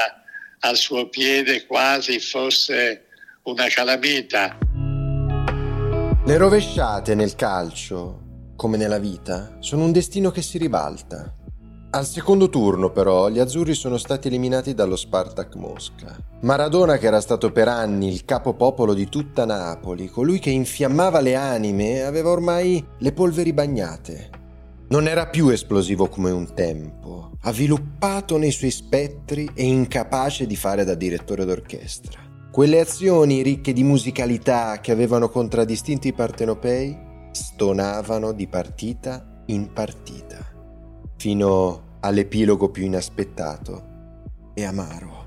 al 0.61 0.77
suo 0.77 1.09
piede 1.11 1.67
quasi 1.67 2.19
fosse 2.19 3.09
una 3.43 3.67
calamita. 3.69 4.57
Le 6.25 6.37
rovesciate 6.37 7.15
nel 7.15 7.35
calcio, 7.35 8.53
come 8.57 8.79
nella 8.79 8.99
vita, 8.99 9.59
sono 9.61 9.85
un 9.85 9.93
destino 9.93 10.31
che 10.31 10.41
si 10.41 10.57
ribalta. 10.57 11.35
Al 11.91 12.05
secondo 12.05 12.51
turno, 12.51 12.91
però, 12.91 13.31
gli 13.31 13.39
azzurri 13.39 13.73
sono 13.73 13.97
stati 13.97 14.29
eliminati 14.29 14.75
dallo 14.75 14.95
Spartak 14.95 15.55
Mosca. 15.55 16.19
Maradona, 16.43 16.99
che 16.99 17.07
era 17.07 17.23
stato 17.23 17.51
per 17.51 17.67
anni 17.67 18.13
il 18.13 18.27
capopopolo 18.27 18.93
di 18.93 19.09
tutta 19.09 19.47
Napoli, 19.47 20.09
colui 20.09 20.39
che 20.39 20.51
infiammava 20.51 21.21
le 21.21 21.35
anime, 21.35 22.03
aveva 22.03 22.29
ormai 22.29 22.85
le 22.99 23.13
polveri 23.13 23.55
bagnate. 23.55 24.31
Non 24.89 25.09
era 25.09 25.29
più 25.29 25.49
esplosivo 25.49 26.09
come 26.09 26.31
un 26.31 26.53
tempo, 26.53 27.31
avviluppato 27.43 28.37
nei 28.37 28.51
suoi 28.51 28.71
spettri 28.71 29.51
e 29.55 29.65
incapace 29.65 30.47
di 30.47 30.57
fare 30.57 30.85
da 30.85 30.95
direttore 30.95 31.47
d'orchestra. 31.47 32.21
Quelle 32.53 32.81
azioni 32.81 33.41
ricche 33.41 33.73
di 33.73 33.83
musicalità 33.83 34.81
che 34.81 34.93
avevano 34.93 35.31
contraddistinto 35.31 36.07
i 36.07 36.13
partenopei 36.13 36.97
stonavano 37.31 38.33
di 38.33 38.47
partita 38.47 39.43
in 39.47 39.73
partita, 39.73 40.48
fino 41.19 41.97
all'epilogo 42.01 42.71
più 42.71 42.85
inaspettato 42.85 43.83
e 44.55 44.65
amaro. 44.65 45.27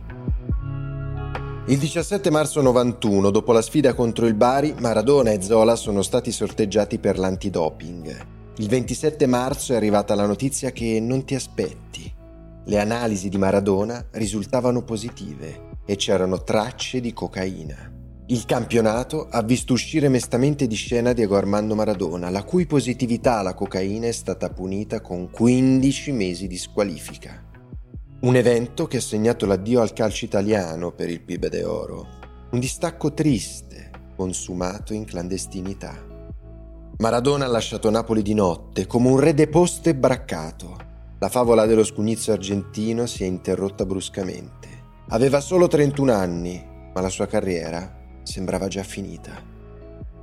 Il 1.67 1.77
17 1.77 2.29
marzo 2.31 2.61
91, 2.61 3.29
dopo 3.29 3.51
la 3.51 3.61
sfida 3.61 3.93
contro 3.93 4.25
il 4.25 4.33
Bari, 4.33 4.73
Maradona 4.79 5.31
e 5.31 5.41
Zola 5.41 5.75
sono 5.75 6.01
stati 6.01 6.31
sorteggiati 6.31 6.97
per 6.97 7.19
l'antidoping. 7.19 8.27
Il 8.57 8.67
27 8.67 9.27
marzo 9.27 9.73
è 9.73 9.75
arrivata 9.75 10.15
la 10.15 10.25
notizia 10.25 10.71
che 10.71 10.99
non 10.99 11.23
ti 11.23 11.35
aspetti. 11.35 12.11
Le 12.65 12.79
analisi 12.79 13.29
di 13.29 13.37
Maradona 13.37 14.05
risultavano 14.11 14.83
positive 14.83 15.79
e 15.85 15.95
c'erano 15.97 16.43
tracce 16.43 16.99
di 16.99 17.13
cocaina. 17.13 18.00
Il 18.31 18.45
campionato 18.45 19.27
ha 19.29 19.43
visto 19.43 19.73
uscire 19.73 20.07
mestamente 20.07 20.65
di 20.65 20.75
scena 20.75 21.11
Diego 21.11 21.35
Armando 21.35 21.75
Maradona, 21.75 22.29
la 22.29 22.45
cui 22.45 22.65
positività 22.65 23.39
alla 23.39 23.53
cocaina 23.53 24.07
è 24.07 24.13
stata 24.13 24.49
punita 24.49 25.01
con 25.01 25.29
15 25.29 26.13
mesi 26.13 26.47
di 26.47 26.57
squalifica. 26.57 27.43
Un 28.21 28.33
evento 28.37 28.87
che 28.87 28.97
ha 28.97 29.01
segnato 29.01 29.45
l'addio 29.45 29.81
al 29.81 29.91
calcio 29.91 30.23
italiano 30.23 30.93
per 30.93 31.09
il 31.09 31.19
PIB 31.19 31.47
de 31.47 31.65
Oro. 31.65 32.07
Un 32.51 32.59
distacco 32.59 33.13
triste, 33.13 33.91
consumato 34.15 34.93
in 34.93 35.03
clandestinità. 35.03 35.93
Maradona 36.99 37.43
ha 37.43 37.49
lasciato 37.49 37.89
Napoli 37.89 38.21
di 38.21 38.33
notte 38.33 38.87
come 38.87 39.09
un 39.09 39.19
re 39.19 39.33
deposto 39.33 39.89
e 39.89 39.95
braccato. 39.95 40.77
La 41.19 41.27
favola 41.27 41.65
dello 41.65 41.83
scugnizzo 41.83 42.31
argentino 42.31 43.07
si 43.07 43.25
è 43.25 43.27
interrotta 43.27 43.85
bruscamente. 43.85 44.69
Aveva 45.09 45.41
solo 45.41 45.67
31 45.67 46.13
anni, 46.13 46.65
ma 46.93 47.01
la 47.01 47.09
sua 47.09 47.27
carriera 47.27 47.99
sembrava 48.23 48.67
già 48.67 48.83
finita. 48.83 49.41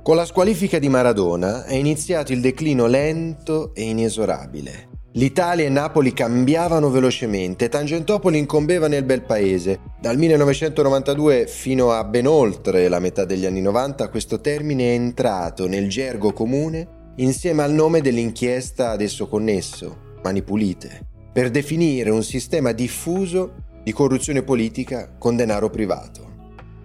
Con 0.01 0.15
la 0.15 0.25
squalifica 0.25 0.79
di 0.79 0.89
Maradona 0.89 1.65
è 1.65 1.75
iniziato 1.75 2.31
il 2.31 2.41
declino 2.41 2.87
lento 2.87 3.73
e 3.75 3.83
inesorabile. 3.83 4.87
L'Italia 5.13 5.65
e 5.65 5.69
Napoli 5.69 6.13
cambiavano 6.13 6.89
velocemente, 6.89 7.67
Tangentopoli 7.67 8.37
incombeva 8.37 8.87
nel 8.87 9.03
bel 9.03 9.23
paese. 9.23 9.79
Dal 9.99 10.17
1992 10.17 11.47
fino 11.47 11.91
a 11.91 12.03
ben 12.03 12.27
oltre 12.27 12.87
la 12.87 12.99
metà 12.99 13.25
degli 13.25 13.45
anni 13.45 13.61
90 13.61 14.07
questo 14.09 14.39
termine 14.39 14.91
è 14.91 14.93
entrato 14.93 15.67
nel 15.67 15.89
gergo 15.89 16.31
comune 16.31 17.13
insieme 17.17 17.63
al 17.63 17.73
nome 17.73 18.01
dell'inchiesta 18.01 18.91
ad 18.91 19.01
esso 19.01 19.27
connesso, 19.27 20.17
Mani 20.23 20.41
Pulite, 20.41 21.05
per 21.33 21.49
definire 21.49 22.11
un 22.11 22.23
sistema 22.23 22.71
diffuso 22.71 23.65
di 23.83 23.91
corruzione 23.91 24.43
politica 24.43 25.15
con 25.17 25.35
denaro 25.35 25.69
privato. 25.69 26.28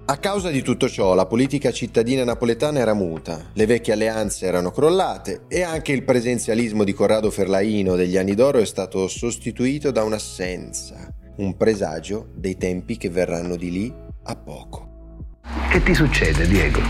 A 0.06 0.18
causa 0.18 0.50
di 0.50 0.61
tutto 0.61 0.87
ciò 0.87 1.14
la 1.14 1.25
politica 1.25 1.70
cittadina 1.70 2.25
napoletana 2.25 2.78
era 2.78 2.92
muta, 2.92 3.46
le 3.54 3.64
vecchie 3.64 3.94
alleanze 3.94 4.44
erano 4.44 4.70
crollate 4.70 5.44
e 5.49 5.62
anche 5.62 5.92
il 5.92 6.04
presenzialismo 6.04 6.84
di 6.84 6.92
Corrado 6.92 7.30
Ferlaino 7.30 7.96
degli 7.96 8.18
anni 8.18 8.34
d'oro 8.34 8.58
è 8.58 8.66
stato 8.66 9.08
sostituito 9.08 9.90
da 9.90 10.02
un'assenza, 10.02 11.08
un 11.37 11.56
presagio 11.56 12.28
dei 12.34 12.58
tempi 12.58 12.99
che 12.99 13.08
verranno 13.08 13.56
di 13.56 13.70
lì 13.70 13.94
a 14.25 14.37
poco. 14.37 15.40
Che 15.70 15.82
ti 15.82 15.94
succede, 15.94 16.46
Diego? 16.46 16.80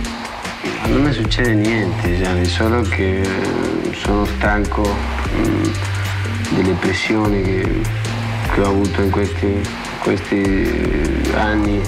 Non 0.88 1.02
mi 1.02 1.12
succede 1.12 1.54
niente, 1.54 2.16
Gianni, 2.20 2.46
solo 2.46 2.82
che 2.82 3.22
sono 3.92 4.24
stanco 4.24 4.82
mh, 4.82 6.56
delle 6.56 6.74
pressioni 6.80 7.42
che, 7.42 7.82
che 8.52 8.60
ho 8.60 8.70
avuto 8.70 9.02
in 9.02 9.10
questi 9.12 9.92
questi 10.04 11.22
anni 11.32 11.80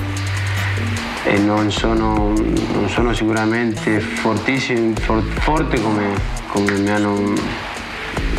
e 1.26 1.38
non 1.38 1.72
sono, 1.72 2.32
non 2.72 2.88
sono 2.88 3.12
sicuramente 3.12 3.98
fortissimi, 3.98 4.94
for, 4.94 5.20
forte 5.22 5.80
come, 5.80 6.14
come 6.46 6.78
mi, 6.78 6.88
hanno, 6.88 7.14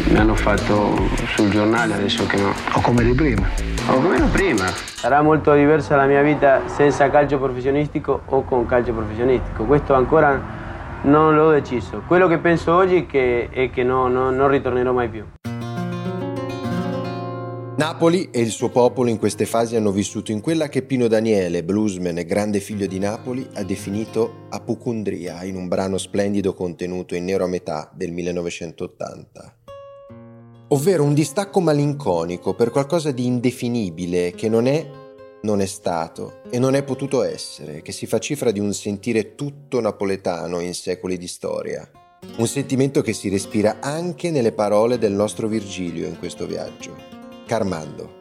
mi, 0.06 0.18
hanno, 0.18 0.36
fatto 0.36 0.96
sul 1.36 1.50
giornale 1.50 1.96
adesso 1.96 2.26
che 2.26 2.38
no. 2.38 2.54
O 2.74 2.82
come 2.82 3.04
di 3.04 3.14
prima. 3.14 3.46
O 3.90 4.00
come 4.00 4.16
ero 4.16 4.28
prima. 4.28 4.66
Sarà 4.68 5.22
molto 5.22 5.54
diversa 5.54 5.98
la 5.98 6.06
mia 6.06 6.22
vita 6.22 6.62
senza 6.68 7.10
calcio 7.10 7.38
professionistico 7.38 8.22
o 8.26 8.44
con 8.46 8.66
calcio 8.66 8.94
professionistico. 8.94 9.66
Questo 9.66 9.94
ancora 9.94 10.42
non 11.02 11.36
l'ho 11.36 11.52
deciso. 11.52 12.04
Quello 12.08 12.28
che 12.28 12.38
penso 12.38 12.74
oggi 12.74 13.02
è 13.02 13.06
che, 13.06 13.50
è 13.52 13.70
che 13.70 13.84
no, 13.84 14.08
no, 14.08 14.32
non 14.32 14.48
ritornerò 14.48 14.94
mai 14.94 15.10
più. 15.10 15.26
Napoli 17.78 18.30
e 18.32 18.42
il 18.42 18.50
suo 18.50 18.70
popolo 18.70 19.08
in 19.08 19.20
queste 19.20 19.46
fasi 19.46 19.76
hanno 19.76 19.92
vissuto 19.92 20.32
in 20.32 20.42
quella 20.42 20.68
che 20.68 20.82
Pino 20.82 21.08
Daniele, 21.08 21.64
bluesman 21.64 22.18
e 22.18 22.26
grande 22.26 22.60
figlio 22.60 22.88
di 22.88 22.98
Napoli, 22.98 23.48
ha 23.54 23.64
definito 23.64 24.48
apocondria 24.50 25.44
in 25.44 25.56
un 25.56 25.68
brano 25.68 26.00
splendido 26.00 26.56
contenuto 26.56 27.14
in 27.14 27.26
nero 27.26 27.44
a 27.44 27.48
metà 27.48 27.92
del 27.94 28.12
1980. 28.14 29.58
Ovvero 30.70 31.04
un 31.04 31.14
distacco 31.14 31.60
malinconico 31.60 32.56
per 32.56 32.72
qualcosa 32.72 33.12
di 33.12 33.28
indefinibile 33.28 34.32
che 34.32 34.50
non 34.50 34.66
è, 34.66 34.84
non 35.44 35.62
è 35.62 35.68
stato 35.68 36.42
e 36.50 36.58
non 36.58 36.74
è 36.74 36.82
potuto 36.82 37.22
essere, 37.22 37.84
che 37.84 37.92
si 37.92 38.08
fa 38.08 38.18
cifra 38.18 38.50
di 38.50 38.60
un 38.60 38.74
sentire 38.74 39.36
tutto 39.36 39.80
napoletano 39.80 40.62
in 40.62 40.74
secoli 40.74 41.16
di 41.16 41.28
storia. 41.28 41.88
Un 42.38 42.48
sentimento 42.48 43.04
che 43.04 43.14
si 43.14 43.30
respira 43.30 43.78
anche 43.82 44.32
nelle 44.32 44.52
parole 44.52 44.98
del 44.98 45.14
nostro 45.14 45.48
Virgilio 45.48 46.08
in 46.08 46.18
questo 46.18 46.48
viaggio. 46.48 47.17
Carmando. 47.48 48.18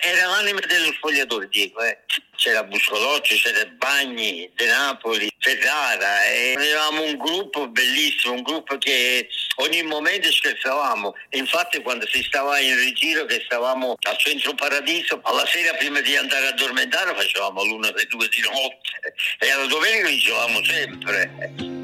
Era 0.00 0.26
l'anima 0.28 0.60
dello 0.60 0.92
spogliatore, 0.92 1.48
Diego. 1.48 1.82
Eh. 1.82 1.98
C'era 2.36 2.62
Buscolocci, 2.62 3.36
c'era 3.36 3.64
Bagni, 3.76 4.48
De 4.54 4.66
Napoli, 4.66 5.28
Ferrara. 5.38 6.24
E 6.24 6.54
eravamo 6.56 7.02
un 7.02 7.16
gruppo 7.16 7.68
bellissimo, 7.68 8.34
un 8.34 8.42
gruppo 8.42 8.78
che 8.78 9.28
ogni 9.56 9.82
momento 9.82 10.30
scherzavamo. 10.30 11.12
Infatti 11.30 11.82
quando 11.82 12.06
si 12.06 12.22
stava 12.22 12.58
in 12.60 12.76
ritiro, 12.76 13.24
che 13.24 13.42
stavamo 13.44 13.96
al 14.00 14.16
centro 14.18 14.54
paradiso, 14.54 15.20
alla 15.24 15.46
sera 15.46 15.76
prima 15.76 16.00
di 16.00 16.16
andare 16.16 16.46
a 16.46 16.50
addormentare 16.50 17.14
facevamo 17.14 17.62
l'una 17.64 17.88
alle 17.88 18.06
due 18.06 18.28
di 18.28 18.40
notte. 18.40 19.14
E 19.40 19.50
alla 19.50 19.66
domenica 19.66 20.06
vincevamo 20.06 20.64
sempre. 20.64 21.77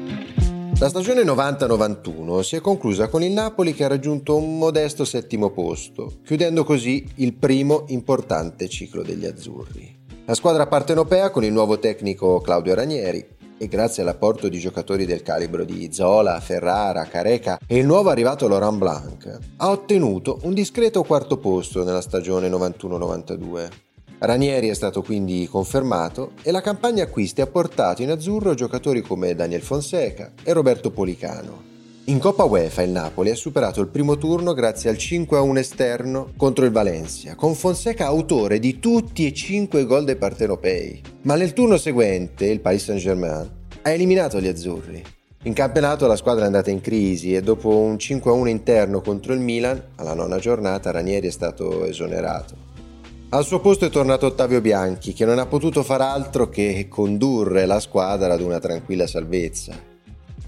La 0.77 0.89
stagione 0.89 1.23
90-91 1.23 2.41
si 2.41 2.57
è 2.57 2.59
conclusa 2.59 3.07
con 3.07 3.23
il 3.23 3.31
Napoli 3.31 3.73
che 3.73 3.85
ha 3.85 3.87
raggiunto 3.87 4.35
un 4.35 4.57
modesto 4.57 5.05
settimo 5.05 5.51
posto, 5.51 6.15
chiudendo 6.25 6.65
così 6.65 7.07
il 7.15 7.33
primo 7.33 7.85
importante 7.87 8.67
ciclo 8.67 9.01
degli 9.01 9.25
azzurri. 9.25 9.97
La 10.25 10.33
squadra 10.33 10.67
partenopea 10.67 11.29
con 11.29 11.45
il 11.45 11.53
nuovo 11.53 11.79
tecnico 11.79 12.41
Claudio 12.41 12.75
Ranieri 12.75 13.25
e 13.57 13.67
grazie 13.69 14.03
all'apporto 14.03 14.49
di 14.49 14.59
giocatori 14.59 15.05
del 15.05 15.21
calibro 15.21 15.63
di 15.63 15.93
Zola, 15.93 16.41
Ferrara, 16.41 17.05
Careca 17.05 17.57
e 17.65 17.77
il 17.77 17.85
nuovo 17.85 18.09
arrivato 18.09 18.49
Laurent 18.49 18.77
Blanc, 18.77 19.39
ha 19.55 19.69
ottenuto 19.69 20.39
un 20.41 20.53
discreto 20.53 21.03
quarto 21.03 21.37
posto 21.37 21.85
nella 21.85 22.01
stagione 22.01 22.49
91-92. 22.49 23.84
Ranieri 24.19 24.69
è 24.69 24.73
stato 24.73 25.01
quindi 25.01 25.47
confermato 25.49 26.31
e 26.41 26.51
la 26.51 26.61
campagna 26.61 27.03
acquisti 27.03 27.41
ha 27.41 27.47
portato 27.47 28.01
in 28.01 28.11
azzurro 28.11 28.53
giocatori 28.53 29.01
come 29.01 29.35
Daniel 29.35 29.61
Fonseca 29.61 30.31
e 30.41 30.53
Roberto 30.53 30.89
Policano. 30.89 31.73
In 32.05 32.19
Coppa 32.19 32.43
UEFA 32.43 32.83
il 32.83 32.91
Napoli 32.91 33.31
ha 33.31 33.35
superato 33.35 33.81
il 33.81 33.87
primo 33.87 34.17
turno 34.17 34.53
grazie 34.53 34.89
al 34.89 34.95
5-1 34.95 35.57
esterno 35.57 36.31
contro 36.37 36.63
il 36.63 36.71
Valencia, 36.71 37.35
con 37.35 37.55
Fonseca 37.55 38.05
autore 38.05 38.59
di 38.59 38.79
tutti 38.79 39.25
e 39.25 39.33
cinque 39.33 39.81
i 39.81 39.85
gol 39.85 40.05
dei 40.05 40.15
partenopei. 40.15 41.01
Ma 41.23 41.35
nel 41.35 41.53
turno 41.53 41.77
seguente 41.77 42.45
il 42.45 42.61
Paris 42.61 42.83
Saint-Germain 42.83 43.49
ha 43.81 43.89
eliminato 43.89 44.39
gli 44.39 44.47
azzurri. 44.47 45.03
In 45.43 45.53
campionato 45.53 46.07
la 46.07 46.15
squadra 46.15 46.43
è 46.43 46.47
andata 46.47 46.71
in 46.71 46.79
crisi 46.79 47.35
e 47.35 47.41
dopo 47.41 47.75
un 47.75 47.95
5-1 47.95 48.47
interno 48.47 49.01
contro 49.01 49.33
il 49.33 49.39
Milan, 49.39 49.81
alla 49.95 50.13
nona 50.13 50.37
giornata 50.37 50.91
Ranieri 50.91 51.27
è 51.27 51.31
stato 51.31 51.85
esonerato. 51.85 52.64
Al 53.35 53.43
suo 53.43 53.59
posto 53.59 53.83
è 53.83 53.89
tornato 53.89 54.27
Ottavio 54.27 54.61
Bianchi, 54.61 55.11
che 55.11 55.25
non 55.25 55.39
ha 55.39 55.45
potuto 55.45 55.83
far 55.83 55.99
altro 55.99 56.47
che 56.47 56.87
condurre 56.89 57.65
la 57.65 57.81
squadra 57.81 58.33
ad 58.33 58.39
una 58.39 58.61
tranquilla 58.61 59.07
salvezza. 59.07 59.73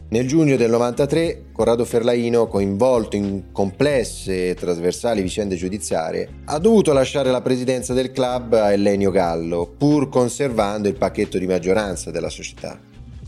Nel 0.07 0.25
giugno 0.25 0.55
del 0.55 0.69
93, 0.69 1.47
Corrado 1.51 1.83
Ferlaino, 1.83 2.47
coinvolto 2.47 3.17
in 3.17 3.51
complesse 3.51 4.51
e 4.51 4.53
trasversali 4.53 5.21
vicende 5.21 5.57
giudiziarie, 5.57 6.29
ha 6.45 6.59
dovuto 6.59 6.93
lasciare 6.93 7.29
la 7.29 7.41
presidenza 7.41 7.91
del 7.91 8.13
club 8.13 8.53
a 8.53 8.71
Ellenio 8.71 9.11
Gallo, 9.11 9.69
pur 9.77 10.07
conservando 10.07 10.87
il 10.87 10.95
pacchetto 10.95 11.37
di 11.37 11.45
maggioranza 11.45 12.09
della 12.09 12.29
società. 12.29 12.79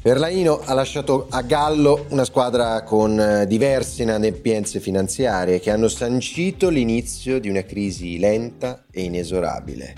Perlaino 0.02 0.62
ha 0.64 0.74
lasciato 0.74 1.28
a 1.30 1.42
Gallo 1.42 2.06
una 2.12 2.24
squadra 2.24 2.84
con 2.84 3.20
eh, 3.20 3.46
diverse 3.46 4.04
inadempienze 4.04 4.80
finanziarie 4.80 5.60
che 5.60 5.72
hanno 5.72 5.90
sancito 5.90 6.70
l'inizio 6.70 7.38
di 7.38 7.50
una 7.50 7.64
crisi 7.64 8.18
lenta 8.18 8.86
e 8.90 9.02
inesorabile. 9.02 9.94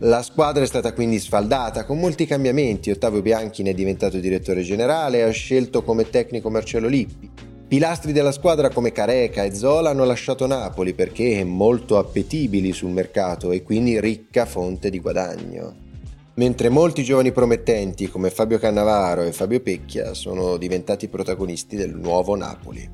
La 0.00 0.20
squadra 0.20 0.62
è 0.62 0.66
stata 0.66 0.92
quindi 0.92 1.18
sfaldata 1.18 1.86
con 1.86 1.98
molti 1.98 2.26
cambiamenti. 2.26 2.90
Ottavio 2.90 3.22
Bianchi 3.22 3.62
ne 3.62 3.70
è 3.70 3.74
diventato 3.74 4.18
direttore 4.18 4.60
generale 4.60 5.18
e 5.18 5.22
ha 5.22 5.30
scelto 5.30 5.82
come 5.84 6.10
tecnico 6.10 6.50
Marcello 6.50 6.88
Lippi. 6.88 7.30
Pilastri 7.66 8.12
della 8.12 8.32
squadra 8.32 8.68
come 8.68 8.92
Careca 8.92 9.42
e 9.42 9.54
Zola 9.54 9.88
hanno 9.88 10.04
lasciato 10.04 10.46
Napoli 10.46 10.92
perché 10.92 11.42
molto 11.44 11.96
appetibili 11.96 12.72
sul 12.72 12.90
mercato 12.90 13.52
e 13.52 13.62
quindi 13.62 13.98
ricca 14.00 14.44
fonte 14.44 14.90
di 14.90 15.00
guadagno 15.00 15.88
mentre 16.40 16.70
molti 16.70 17.02
giovani 17.02 17.32
promettenti 17.32 18.08
come 18.08 18.30
Fabio 18.30 18.56
Cannavaro 18.56 19.24
e 19.24 19.32
Fabio 19.32 19.60
Pecchia 19.60 20.14
sono 20.14 20.56
diventati 20.56 21.06
protagonisti 21.06 21.76
del 21.76 21.94
nuovo 21.94 22.34
Napoli. 22.34 22.88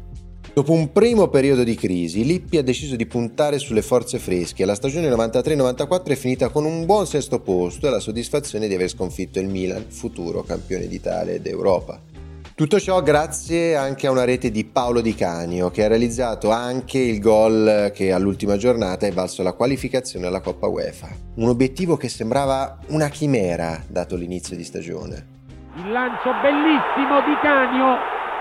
Dopo 0.53 0.73
un 0.73 0.91
primo 0.91 1.29
periodo 1.29 1.63
di 1.63 1.77
crisi, 1.77 2.25
Lippi 2.25 2.57
ha 2.57 2.65
deciso 2.65 2.97
di 2.97 3.07
puntare 3.07 3.61
sulle 3.61 3.83
forze 3.83 4.19
fresche 4.19 4.65
la 4.65 4.75
stagione 4.75 5.09
93-94 5.11 6.07
è 6.07 6.17
finita 6.17 6.49
con 6.49 6.65
un 6.65 6.87
buon 6.87 7.07
sesto 7.07 7.39
posto 7.39 7.87
e 7.87 7.91
la 7.91 8.01
soddisfazione 8.01 8.67
di 8.67 8.75
aver 8.75 8.89
sconfitto 8.89 9.39
il 9.39 9.47
Milan, 9.47 9.85
futuro 9.91 10.43
campione 10.43 10.89
d'Italia 10.89 11.35
ed 11.35 11.47
Europa. 11.47 12.16
Tutto 12.57 12.81
ciò 12.81 13.03
grazie 13.03 13.77
anche 13.77 14.07
a 14.07 14.11
una 14.11 14.25
rete 14.25 14.51
di 14.51 14.65
Paolo 14.65 15.03
Di 15.03 15.15
Canio 15.15 15.69
che 15.69 15.85
ha 15.85 15.89
realizzato 15.89 16.51
anche 16.51 16.97
il 16.97 17.21
gol 17.21 17.93
che 17.95 18.15
all'ultima 18.15 18.57
giornata 18.57 19.05
è 19.05 19.13
valso 19.13 19.43
la 19.43 19.53
qualificazione 19.53 20.27
alla 20.27 20.41
Coppa 20.41 20.67
UEFA. 20.67 21.09
Un 21.35 21.49
obiettivo 21.51 21.99
che 21.99 22.09
sembrava 22.09 22.79
una 22.87 23.09
chimera 23.09 23.77
dato 23.87 24.17
l'inizio 24.17 24.57
di 24.57 24.65
stagione. 24.65 25.27
Il 25.75 25.93
lancio 25.93 26.33
bellissimo 26.41 27.21
di 27.29 27.37
Canio, 27.43 27.99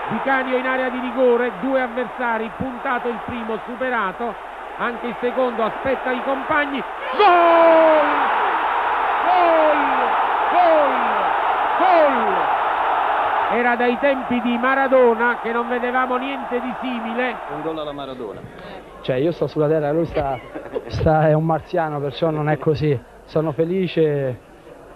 Di 0.08 0.20
Canio 0.24 0.56
in 0.56 0.64
area 0.64 0.88
di 0.88 0.98
rigore, 0.98 1.52
due 1.60 1.82
avversari, 1.82 2.50
puntato 2.56 3.08
il 3.08 3.20
primo, 3.26 3.60
superato, 3.66 4.32
anche 4.78 5.08
il 5.08 5.16
secondo 5.20 5.62
aspetta 5.62 6.10
i 6.12 6.22
compagni. 6.24 6.80
Gol! 7.20 8.06
Gol! 9.28 9.76
Gol! 10.56 11.06
Era 13.56 13.74
dai 13.74 13.98
tempi 13.98 14.40
di 14.42 14.58
Maradona 14.58 15.38
che 15.40 15.50
non 15.50 15.66
vedevamo 15.68 16.16
niente 16.16 16.60
di 16.60 16.74
simile. 16.80 17.34
Un 17.54 17.62
gol 17.62 17.78
alla 17.78 17.92
Maradona. 17.92 18.40
Cioè 19.00 19.16
io 19.16 19.32
sto 19.32 19.46
sulla 19.46 19.66
terra, 19.66 19.92
lui 19.92 20.04
sta, 20.04 20.38
sta, 20.88 21.28
è 21.28 21.32
un 21.32 21.44
marziano, 21.44 21.98
perciò 21.98 22.30
non 22.30 22.50
è 22.50 22.58
così. 22.58 22.98
Sono 23.24 23.52
felice 23.52 24.38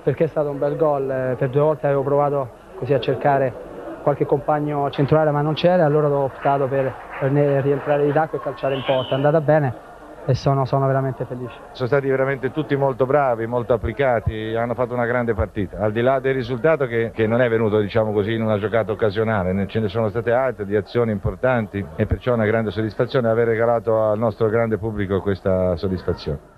perché 0.03 0.25
è 0.25 0.27
stato 0.27 0.51
un 0.51 0.59
bel 0.59 0.77
gol, 0.77 1.37
per 1.39 1.49
due 1.49 1.63
volte 1.63 1.87
avevo 1.87 2.03
provato 2.03 2.51
così 2.77 2.93
a 2.93 3.01
cercare 3.01 3.69
qualche 4.03 4.25
compagno 4.27 4.91
centrale 4.91 5.31
ma 5.31 5.43
non 5.43 5.55
c'era, 5.55 5.85
allora 5.85 6.09
ho 6.09 6.25
optato 6.25 6.67
per, 6.67 6.93
per 7.19 7.31
rientrare 7.31 8.05
di 8.05 8.13
tacco 8.13 8.37
e 8.37 8.41
calciare 8.41 8.75
in 8.75 8.83
porta, 8.85 9.11
è 9.11 9.15
andata 9.15 9.41
bene 9.41 9.89
e 10.27 10.35
sono, 10.35 10.65
sono, 10.65 10.87
veramente 10.87 11.25
felice. 11.25 11.55
Sono 11.73 11.89
stati 11.89 12.09
veramente 12.09 12.51
tutti 12.53 12.77
molto 12.77 13.07
bravi, 13.07 13.47
molto 13.47 13.73
applicati, 13.73 14.55
hanno 14.55 14.75
fatto 14.75 14.95
una 14.95 15.07
grande 15.07 15.35
partita, 15.35 15.79
al 15.79 15.93
di 15.93 16.01
là 16.01 16.21
del 16.21 16.35
risultato 16.35 16.87
che, 16.87 17.11
che 17.15 17.27
non 17.27 17.41
è 17.41 17.49
venuto 17.49 17.81
diciamo 17.81 18.13
così, 18.13 18.35
in 18.35 18.43
una 18.43 18.59
giocata 18.59 18.93
occasionale, 18.93 19.67
ce 19.67 19.81
ne 19.81 19.89
sono 19.89 20.09
state 20.09 20.33
altre 20.33 20.67
di 20.67 20.77
azioni 20.77 21.13
importanti 21.13 21.85
e 21.97 22.07
perciò 22.07 22.33
è 22.33 22.35
una 22.35 22.47
grande 22.47 22.71
soddisfazione 22.71 23.29
aver 23.29 23.49
regalato 23.49 24.03
al 24.03 24.19
nostro 24.19 24.49
grande 24.49 24.79
pubblico 24.79 25.21
questa 25.21 25.77
soddisfazione. 25.77 26.50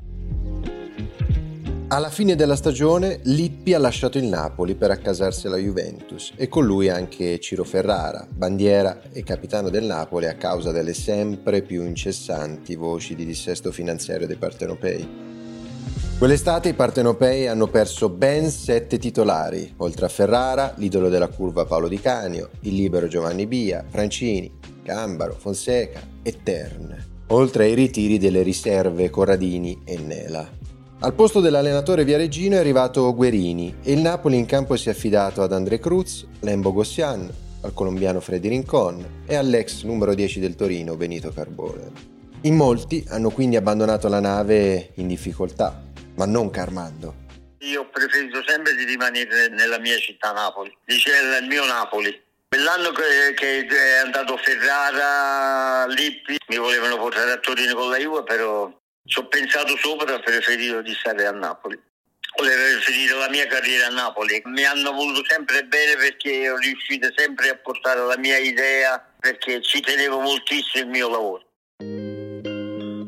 Alla 1.92 2.08
fine 2.08 2.36
della 2.36 2.56
stagione 2.56 3.20
Lippi 3.24 3.74
ha 3.74 3.78
lasciato 3.78 4.16
il 4.16 4.24
Napoli 4.24 4.76
per 4.76 4.90
accasarsi 4.90 5.46
alla 5.46 5.58
Juventus 5.58 6.32
e 6.36 6.48
con 6.48 6.64
lui 6.64 6.88
anche 6.88 7.38
Ciro 7.38 7.64
Ferrara, 7.64 8.26
bandiera 8.30 9.02
e 9.12 9.22
capitano 9.22 9.68
del 9.68 9.84
Napoli 9.84 10.26
a 10.26 10.36
causa 10.36 10.72
delle 10.72 10.94
sempre 10.94 11.60
più 11.60 11.84
incessanti 11.84 12.76
voci 12.76 13.14
di 13.14 13.26
dissesto 13.26 13.70
finanziario 13.72 14.26
dei 14.26 14.36
partenopei. 14.36 15.06
Quell'estate 16.16 16.70
i 16.70 16.74
partenopei 16.74 17.46
hanno 17.46 17.66
perso 17.66 18.08
ben 18.08 18.48
sette 18.48 18.96
titolari, 18.96 19.74
oltre 19.76 20.06
a 20.06 20.08
Ferrara, 20.08 20.72
l'idolo 20.78 21.10
della 21.10 21.28
curva 21.28 21.66
Paolo 21.66 21.88
Di 21.88 22.00
Canio, 22.00 22.48
il 22.60 22.74
libero 22.74 23.06
Giovanni 23.06 23.46
Bia, 23.46 23.84
Francini, 23.86 24.50
Gambaro, 24.82 25.36
Fonseca 25.38 26.00
e 26.22 26.38
Tern, 26.42 27.26
oltre 27.26 27.64
ai 27.64 27.74
ritiri 27.74 28.16
delle 28.16 28.40
riserve 28.40 29.10
Corradini 29.10 29.82
e 29.84 29.98
Nela. 29.98 30.61
Al 31.04 31.14
posto 31.14 31.40
dell'allenatore 31.40 32.04
Viareggino 32.04 32.54
è 32.54 32.60
arrivato 32.60 33.12
Guerini 33.12 33.78
e 33.82 33.90
il 33.90 33.98
Napoli 33.98 34.36
in 34.36 34.46
campo 34.46 34.76
si 34.76 34.88
è 34.88 34.92
affidato 34.92 35.42
ad 35.42 35.52
André 35.52 35.80
Cruz, 35.80 36.24
Lembo 36.42 36.72
Gossian, 36.72 37.28
al 37.62 37.74
colombiano 37.74 38.20
Freddy 38.20 38.48
Rincon 38.48 39.24
e 39.26 39.34
all'ex 39.34 39.82
numero 39.82 40.14
10 40.14 40.38
del 40.38 40.54
Torino 40.54 40.94
Benito 40.94 41.32
Carbone. 41.32 41.90
In 42.42 42.54
molti 42.54 43.04
hanno 43.08 43.30
quindi 43.30 43.56
abbandonato 43.56 44.06
la 44.06 44.20
nave 44.20 44.92
in 44.94 45.08
difficoltà, 45.08 45.82
ma 46.14 46.24
non 46.24 46.50
Carmando. 46.50 47.14
Io 47.58 47.80
ho 47.80 47.88
preferito 47.90 48.40
sempre 48.46 48.76
di 48.76 48.84
rimanere 48.84 49.48
nella 49.48 49.80
mia 49.80 49.98
città 49.98 50.30
Napoli, 50.30 50.72
diceva 50.84 51.36
il 51.38 51.48
mio 51.48 51.66
Napoli. 51.66 52.16
Quell'anno 52.46 52.90
che, 52.92 53.34
che, 53.34 53.66
è 53.66 53.96
andato 54.04 54.36
Ferrara, 54.36 55.84
Lippi, 55.88 56.36
mi 56.46 56.58
volevano 56.58 56.96
portare 56.96 57.32
a 57.32 57.38
Torino 57.38 57.74
con 57.74 57.90
la 57.90 57.96
Juve, 57.96 58.22
però 58.22 58.70
ci 59.04 59.18
ho 59.18 59.26
pensato 59.26 59.76
sopra, 59.76 60.14
ho 60.14 60.20
preferito 60.20 60.80
di 60.82 60.92
stare 60.94 61.26
a 61.26 61.32
Napoli. 61.32 61.80
Volevo 62.36 62.80
finire 62.80 63.14
la 63.14 63.28
mia 63.28 63.46
carriera 63.46 63.88
a 63.88 63.90
Napoli. 63.90 64.40
Mi 64.46 64.64
hanno 64.64 64.92
voluto 64.92 65.22
sempre 65.26 65.64
bene 65.64 65.96
perché 65.96 66.48
ho 66.48 66.56
riuscito 66.56 67.08
sempre 67.14 67.50
a 67.50 67.56
portare 67.56 68.00
la 68.04 68.16
mia 68.16 68.38
idea, 68.38 69.04
perché 69.18 69.60
ci 69.60 69.80
tenevo 69.80 70.20
moltissimo 70.20 70.84
il 70.84 70.90
mio 70.90 71.08
lavoro. 71.10 71.46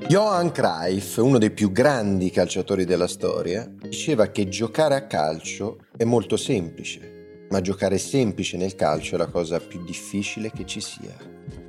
Johan 0.07 0.53
Cruyff, 0.53 1.17
uno 1.17 1.39
dei 1.39 1.51
più 1.51 1.73
grandi 1.73 2.31
calciatori 2.31 2.85
della 2.85 3.09
storia, 3.09 3.67
diceva 3.67 4.27
che 4.27 4.49
giocare 4.49 4.95
a 4.95 5.07
calcio 5.07 5.87
è 5.97 6.05
molto 6.05 6.37
semplice, 6.37 7.14
ma 7.55 7.61
giocare 7.61 7.99
semplice 7.99 8.57
nel 8.57 8.75
calcio 8.75 9.15
è 9.15 9.19
la 9.19 9.29
cosa 9.29 9.61
più 9.61 9.85
difficile 9.85 10.51
che 10.51 10.67
ci 10.67 10.81
sia. 10.81 11.15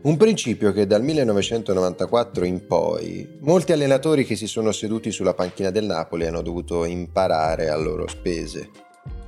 Un 0.01 0.17
principio 0.17 0.71
che 0.71 0.87
dal 0.87 1.03
1994 1.03 2.43
in 2.43 2.65
poi 2.65 3.37
molti 3.41 3.71
allenatori 3.71 4.25
che 4.25 4.35
si 4.35 4.47
sono 4.47 4.71
seduti 4.71 5.11
sulla 5.11 5.35
panchina 5.35 5.69
del 5.69 5.85
Napoli 5.85 6.25
hanno 6.25 6.41
dovuto 6.41 6.85
imparare 6.85 7.69
a 7.69 7.75
loro 7.75 8.07
spese. 8.07 8.71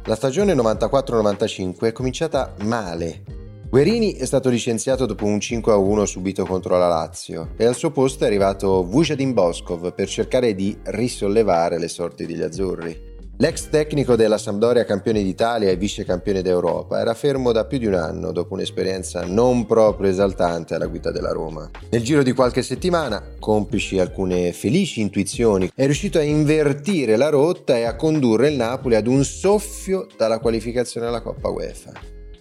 La 0.06 0.16
stagione 0.16 0.56
94-95 0.56 1.82
è 1.82 1.92
cominciata 1.92 2.56
male. 2.64 3.22
Guerini 3.70 4.14
è 4.14 4.26
stato 4.26 4.50
licenziato 4.50 5.06
dopo 5.06 5.26
un 5.26 5.38
5-1 5.38 6.04
subito 6.06 6.44
contro 6.44 6.76
la 6.80 6.88
Lazio 6.88 7.52
e 7.56 7.66
al 7.66 7.76
suo 7.76 7.92
posto 7.92 8.24
è 8.24 8.28
arrivato 8.28 8.84
Vujadin 8.84 9.34
Boskov 9.34 9.94
per 9.94 10.08
cercare 10.08 10.56
di 10.56 10.76
risollevare 10.86 11.78
le 11.78 11.88
sorti 11.88 12.26
degli 12.26 12.42
azzurri. 12.42 13.07
L'ex 13.40 13.70
tecnico 13.70 14.16
della 14.16 14.40
Sampdoria 14.40 14.84
campione 14.84 15.22
d'Italia 15.22 15.70
e 15.70 15.76
vice 15.76 16.04
campione 16.04 16.42
d'Europa 16.42 17.00
era 17.00 17.14
fermo 17.14 17.52
da 17.52 17.66
più 17.66 17.78
di 17.78 17.86
un 17.86 17.94
anno 17.94 18.32
dopo 18.32 18.56
un'esperienza 18.56 19.26
non 19.26 19.68
proprio 19.68 20.10
esaltante 20.10 20.74
alla 20.74 20.88
guida 20.88 21.12
della 21.12 21.32
Roma. 21.34 21.70
Nel 21.92 22.02
giro 22.02 22.24
di 22.24 22.32
qualche 22.32 22.64
settimana, 22.64 23.36
complici 23.38 24.00
alcune 24.00 24.54
felici 24.54 25.02
intuizioni, 25.02 25.70
è 25.76 25.86
riuscito 25.86 26.18
a 26.18 26.24
invertire 26.24 27.16
la 27.16 27.30
rotta 27.30 27.78
e 27.78 27.84
a 27.84 27.96
condurre 27.96 28.50
il 28.50 28.56
Napoli 28.56 28.96
ad 28.96 29.06
un 29.06 29.24
soffio 29.24 30.08
dalla 30.18 30.40
qualificazione 30.40 31.06
alla 31.06 31.22
Coppa 31.22 31.50
UEFA. 31.50 31.92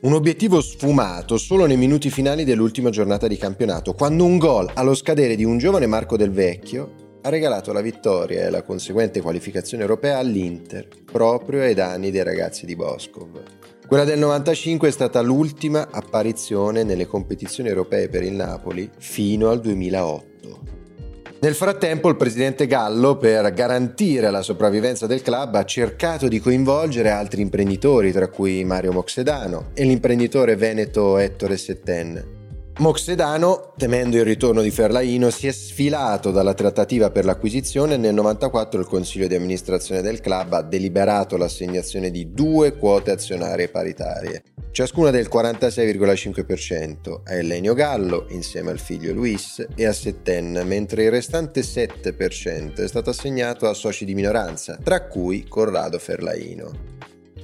Un 0.01 0.15
obiettivo 0.15 0.63
sfumato 0.63 1.37
solo 1.37 1.67
nei 1.67 1.77
minuti 1.77 2.09
finali 2.09 2.45
dell'ultima 2.45 2.89
giornata 2.89 3.27
di 3.27 3.37
campionato, 3.37 3.93
quando 3.93 4.25
un 4.25 4.39
gol 4.39 4.71
allo 4.73 4.95
scadere 4.95 5.37
di 5.37 5.45
un 5.45 5.59
giovane 5.59 5.85
Marco 5.85 6.17
Del 6.17 6.31
Vecchio 6.31 7.05
ha 7.27 7.29
regalato 7.29 7.73
la 7.73 7.81
vittoria 7.81 8.47
e 8.47 8.51
la 8.51 8.63
conseguente 8.63 9.21
qualificazione 9.21 9.83
europea 9.83 10.19
all'Inter, 10.19 10.87
proprio 11.05 11.63
ai 11.63 11.75
danni 11.75 12.13
dei 12.13 12.23
ragazzi 12.23 12.67
di 12.67 12.77
Boscov. 12.77 13.43
Quella 13.85 14.05
del 14.05 14.21
95 14.21 14.87
è 14.87 14.93
stata 14.93 15.21
l'ultima 15.23 15.89
apparizione 15.91 16.85
nelle 16.85 17.07
competizioni 17.07 17.69
europee 17.69 18.09
per 18.09 18.23
il 18.23 18.33
Napoli 18.33 18.89
fino 18.99 19.51
al 19.51 19.61
2008. 19.61 20.35
Nel 21.41 21.55
frattempo 21.55 22.09
il 22.09 22.17
presidente 22.17 22.69
Gallo, 22.69 23.17
per 23.17 23.53
garantire 23.53 24.31
la 24.31 24.43
sopravvivenza 24.43 25.09
del 25.09 25.23
club, 25.23 25.57
ha 25.57 25.65
cercato 25.65 26.29
di 26.29 26.39
coinvolgere 26.39 27.11
altri 27.11 27.43
imprenditori, 27.43 28.13
tra 28.13 28.29
cui 28.29 28.65
Mario 28.65 28.93
Moxedano 28.93 29.71
e 29.75 29.83
l'imprenditore 29.83 30.55
veneto 30.55 31.19
Ettore 31.19 31.57
Setten, 31.57 32.36
Moxedano, 32.79 33.73
temendo 33.79 34.19
il 34.19 34.25
ritorno 34.25 34.61
di 34.61 34.71
Ferlaino, 34.71 35.31
si 35.31 35.47
è 35.47 35.53
sfilato 35.53 36.31
dalla 36.31 36.53
trattativa 36.53 37.11
per 37.11 37.25
l'acquisizione 37.25 37.95
e 37.95 37.97
nel 37.97 38.13
1994 38.13 38.81
il 38.81 38.87
consiglio 38.87 39.27
di 39.27 39.35
amministrazione 39.35 40.03
del 40.03 40.21
club 40.21 40.53
ha 40.53 40.61
deliberato 40.61 41.39
l'assegnazione 41.39 42.11
di 42.11 42.35
due 42.35 42.77
quote 42.77 43.13
azionarie 43.13 43.71
paritarie, 43.71 44.43
ciascuna 44.73 45.11
del 45.11 45.31
46,5% 45.33 47.23
a 47.25 47.33
Elenio 47.33 47.73
Gallo 47.73 48.27
insieme 48.29 48.73
al 48.73 48.79
figlio 48.79 49.15
Luis 49.15 49.67
e 49.75 49.87
a 49.87 49.93
Setten, 49.95 50.63
mentre 50.67 51.05
il 51.05 51.11
restante 51.11 51.63
7% 51.63 52.75
è 52.75 52.89
stato 52.89 53.09
assegnato 53.09 53.71
a 53.71 53.73
soci 53.73 54.05
di 54.05 54.15
minoranza, 54.15 54.79
tra 54.83 55.07
cui 55.07 55.47
Corrado 55.49 55.99
Ferlaino. 55.99 56.97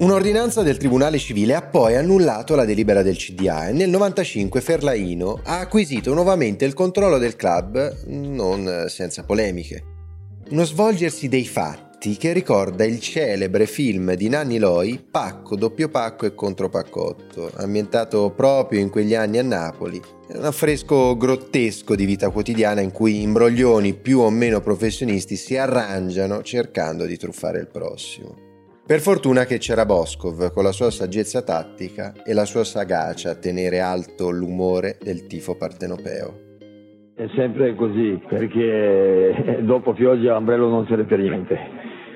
Un'ordinanza 0.02 0.62
del 0.62 0.78
Tribunale 0.78 1.16
Civile 1.16 1.54
ha 1.54 1.62
poi 1.62 1.94
annullato 1.94 2.56
la 2.56 2.64
delibera 2.64 3.02
del 3.02 3.16
CDA 3.16 3.68
e 3.68 3.72
nel 3.72 3.88
1995 3.88 4.60
Ferlaino 4.60 5.40
ha 5.44 5.60
acquisito 5.60 6.12
nuovamente 6.12 6.64
il 6.64 6.74
controllo 6.74 7.18
del 7.18 7.36
club, 7.36 8.06
non 8.06 8.86
senza 8.88 9.22
polemiche. 9.22 9.84
Uno 10.50 10.64
svolgersi 10.64 11.28
dei 11.28 11.46
fatti 11.46 12.16
che 12.16 12.32
ricorda 12.32 12.84
il 12.84 12.98
celebre 12.98 13.66
film 13.66 14.14
di 14.14 14.28
Nanni 14.28 14.58
Loi 14.58 15.00
Pacco, 15.08 15.54
doppio 15.54 15.88
pacco 15.88 16.26
e 16.26 16.34
contropaccotto, 16.34 17.52
ambientato 17.58 18.32
proprio 18.34 18.80
in 18.80 18.90
quegli 18.90 19.14
anni 19.14 19.38
a 19.38 19.44
Napoli. 19.44 20.02
Un 20.34 20.44
affresco 20.44 21.16
grottesco 21.16 21.94
di 21.94 22.06
vita 22.06 22.30
quotidiana 22.30 22.80
in 22.80 22.90
cui 22.90 23.22
imbroglioni 23.22 23.94
più 23.94 24.18
o 24.18 24.30
meno 24.30 24.60
professionisti 24.60 25.36
si 25.36 25.56
arrangiano 25.56 26.42
cercando 26.42 27.06
di 27.06 27.16
truffare 27.16 27.60
il 27.60 27.68
prossimo. 27.68 28.50
Per 28.92 29.00
fortuna 29.00 29.46
che 29.46 29.56
c'era 29.56 29.86
Boscov 29.86 30.52
con 30.52 30.64
la 30.64 30.70
sua 30.70 30.90
saggezza 30.90 31.40
tattica 31.40 32.12
e 32.26 32.34
la 32.34 32.44
sua 32.44 32.62
sagacia 32.62 33.30
a 33.30 33.34
tenere 33.36 33.80
alto 33.80 34.28
l'umore 34.28 34.98
del 35.02 35.26
tifo 35.26 35.56
partenopeo. 35.56 36.60
È 37.14 37.26
sempre 37.34 37.74
così, 37.74 38.20
perché 38.28 39.60
dopo 39.64 39.94
Pioggia 39.94 40.36
Ambrello 40.36 40.68
non 40.68 40.84
serve 40.88 41.04
per 41.04 41.20
niente. 41.20 41.58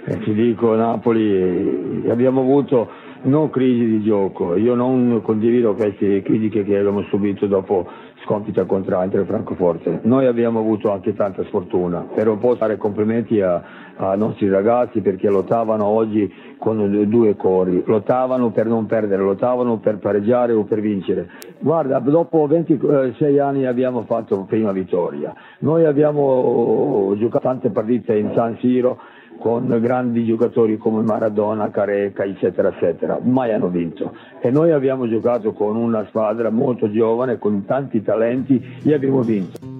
E 0.04 0.18
ti 0.18 0.34
dico, 0.34 0.74
Napoli 0.74 2.10
abbiamo 2.10 2.42
avuto 2.42 2.90
non 3.26 3.50
crisi 3.50 3.86
di 3.86 4.02
gioco, 4.02 4.56
io 4.56 4.74
non 4.74 5.20
condivido 5.22 5.74
queste 5.74 6.22
critiche 6.22 6.64
che 6.64 6.78
abbiamo 6.78 7.02
subito 7.02 7.46
dopo 7.46 7.86
sconfitta 8.24 8.64
contro 8.64 9.02
Inter 9.02 9.24
Francoforte. 9.24 10.00
Noi 10.02 10.26
abbiamo 10.26 10.58
avuto 10.58 10.92
anche 10.92 11.14
tanta 11.14 11.44
sfortuna, 11.44 12.06
però 12.14 12.36
posso 12.36 12.56
fare 12.56 12.76
complimenti 12.76 13.40
ai 13.40 14.18
nostri 14.18 14.48
ragazzi 14.48 15.00
perché 15.00 15.28
lottavano 15.28 15.84
oggi 15.84 16.32
con 16.58 17.08
due 17.08 17.36
cori, 17.36 17.82
lottavano 17.86 18.50
per 18.50 18.66
non 18.66 18.86
perdere, 18.86 19.22
lottavano 19.22 19.78
per 19.78 19.98
pareggiare 19.98 20.52
o 20.52 20.64
per 20.64 20.80
vincere. 20.80 21.28
Guarda, 21.58 21.98
dopo 21.98 22.46
26 22.46 23.38
anni 23.38 23.66
abbiamo 23.66 24.02
fatto 24.02 24.44
prima 24.48 24.72
vittoria. 24.72 25.34
Noi 25.60 25.84
abbiamo 25.84 27.14
giocato 27.16 27.44
tante 27.46 27.70
partite 27.70 28.16
in 28.16 28.32
San 28.34 28.56
Siro 28.58 28.98
con 29.38 29.66
grandi 29.80 30.24
giocatori 30.24 30.76
come 30.76 31.02
Maradona, 31.02 31.70
Careca, 31.70 32.24
eccetera, 32.24 32.68
eccetera. 32.68 33.18
Mai 33.22 33.52
hanno 33.52 33.68
vinto. 33.68 34.14
E 34.40 34.50
noi 34.50 34.72
abbiamo 34.72 35.08
giocato 35.08 35.52
con 35.52 35.76
una 35.76 36.06
squadra 36.08 36.50
molto 36.50 36.90
giovane, 36.90 37.38
con 37.38 37.64
tanti 37.64 38.02
talenti 38.02 38.62
e 38.82 38.94
abbiamo 38.94 39.22
vinto. 39.22 39.74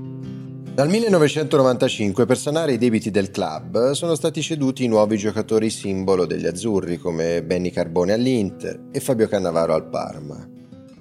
Dal 0.76 0.88
1995 0.88 2.26
per 2.26 2.36
sanare 2.36 2.72
i 2.72 2.78
debiti 2.78 3.10
del 3.10 3.30
club 3.30 3.92
sono 3.92 4.14
stati 4.14 4.42
ceduti 4.42 4.84
i 4.84 4.88
nuovi 4.88 5.16
giocatori 5.16 5.70
simbolo 5.70 6.26
degli 6.26 6.44
azzurri 6.44 6.98
come 6.98 7.42
Benny 7.42 7.70
Carbone 7.70 8.12
all'Inter 8.12 8.88
e 8.92 9.00
Fabio 9.00 9.26
Cannavaro 9.26 9.72
al 9.72 9.88
Parma. 9.88 10.36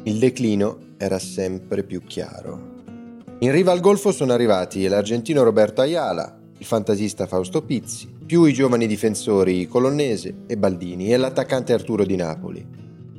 Il 0.03 0.17
declino 0.17 0.77
era 0.97 1.19
sempre 1.19 1.83
più 1.83 2.01
chiaro. 2.05 2.73
In 3.39 3.51
riva 3.51 3.73
al 3.73 3.81
golfo 3.81 4.13
sono 4.13 4.31
arrivati 4.31 4.87
l'argentino 4.87 5.43
Roberto 5.43 5.81
Ayala, 5.81 6.39
il 6.57 6.65
fantasista 6.65 7.27
Fausto 7.27 7.61
Pizzi, 7.61 8.14
più 8.25 8.45
i 8.45 8.53
giovani 8.53 8.87
difensori 8.87 9.67
Colonnese 9.67 10.33
e 10.47 10.57
Baldini 10.57 11.13
e 11.13 11.17
l'attaccante 11.17 11.73
Arturo 11.73 12.05
di 12.05 12.15
Napoli. 12.15 12.65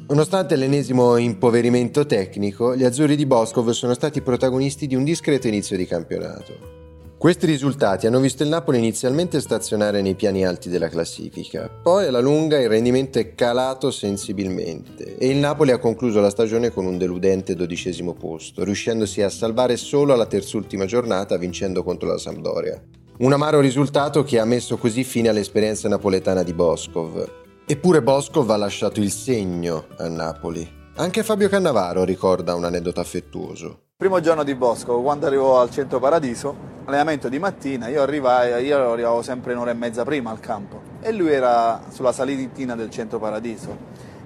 Nonostante 0.08 0.56
l'ennesimo 0.56 1.16
impoverimento 1.16 2.06
tecnico, 2.06 2.76
gli 2.76 2.84
azzurri 2.84 3.16
di 3.16 3.26
Boscov 3.26 3.70
sono 3.70 3.94
stati 3.94 4.20
protagonisti 4.20 4.86
di 4.86 4.94
un 4.94 5.04
discreto 5.04 5.46
inizio 5.48 5.76
di 5.76 5.86
campionato. 5.86 6.74
Questi 7.18 7.46
risultati 7.46 8.06
hanno 8.06 8.20
visto 8.20 8.42
il 8.42 8.50
Napoli 8.50 8.78
inizialmente 8.78 9.40
stazionare 9.40 10.02
nei 10.02 10.14
piani 10.14 10.44
alti 10.44 10.68
della 10.68 10.88
classifica, 10.88 11.68
poi 11.68 12.06
alla 12.06 12.20
lunga 12.20 12.60
il 12.60 12.68
rendimento 12.68 13.18
è 13.18 13.34
calato 13.34 13.90
sensibilmente 13.90 15.16
e 15.16 15.28
il 15.28 15.38
Napoli 15.38 15.70
ha 15.70 15.78
concluso 15.78 16.20
la 16.20 16.30
stagione 16.30 16.70
con 16.70 16.84
un 16.84 16.98
deludente 16.98 17.54
dodicesimo 17.54 18.12
posto, 18.12 18.64
riuscendosi 18.64 19.22
a 19.22 19.30
salvare 19.30 19.76
solo 19.76 20.12
alla 20.12 20.26
terzultima 20.26 20.84
giornata 20.84 21.38
vincendo 21.38 21.82
contro 21.82 22.08
la 22.08 22.18
Sampdoria. 22.18 22.80
Un 23.18 23.32
amaro 23.32 23.60
risultato 23.60 24.22
che 24.24 24.38
ha 24.38 24.44
messo 24.44 24.76
così 24.76 25.02
fine 25.02 25.30
all'esperienza 25.30 25.88
napoletana 25.88 26.42
di 26.42 26.52
Boscov. 26.52 27.26
Eppure 27.64 28.02
Boscov 28.02 28.50
ha 28.50 28.58
lasciato 28.58 29.00
il 29.00 29.10
segno 29.10 29.86
a 29.96 30.06
Napoli. 30.06 30.70
Anche 30.96 31.22
Fabio 31.22 31.48
Cannavaro 31.48 32.04
ricorda 32.04 32.54
un 32.54 32.64
aneddoto 32.64 33.00
affettuoso. 33.00 33.84
Primo 33.96 34.20
giorno 34.20 34.44
di 34.44 34.54
Bosco, 34.54 35.00
quando 35.00 35.24
arrivo 35.24 35.58
al 35.58 35.70
centro 35.70 35.98
Paradiso, 35.98 36.54
allenamento 36.84 37.30
di 37.30 37.38
mattina, 37.38 37.88
io, 37.88 38.02
arrivai, 38.02 38.62
io 38.62 38.92
arrivavo 38.92 39.22
sempre 39.22 39.54
un'ora 39.54 39.70
e 39.70 39.74
mezza 39.74 40.04
prima 40.04 40.30
al 40.30 40.40
campo 40.40 40.82
e 41.00 41.10
lui 41.10 41.32
era 41.32 41.84
sulla 41.88 42.12
salitina 42.12 42.76
del 42.76 42.90
centro 42.90 43.18
Paradiso 43.18 43.74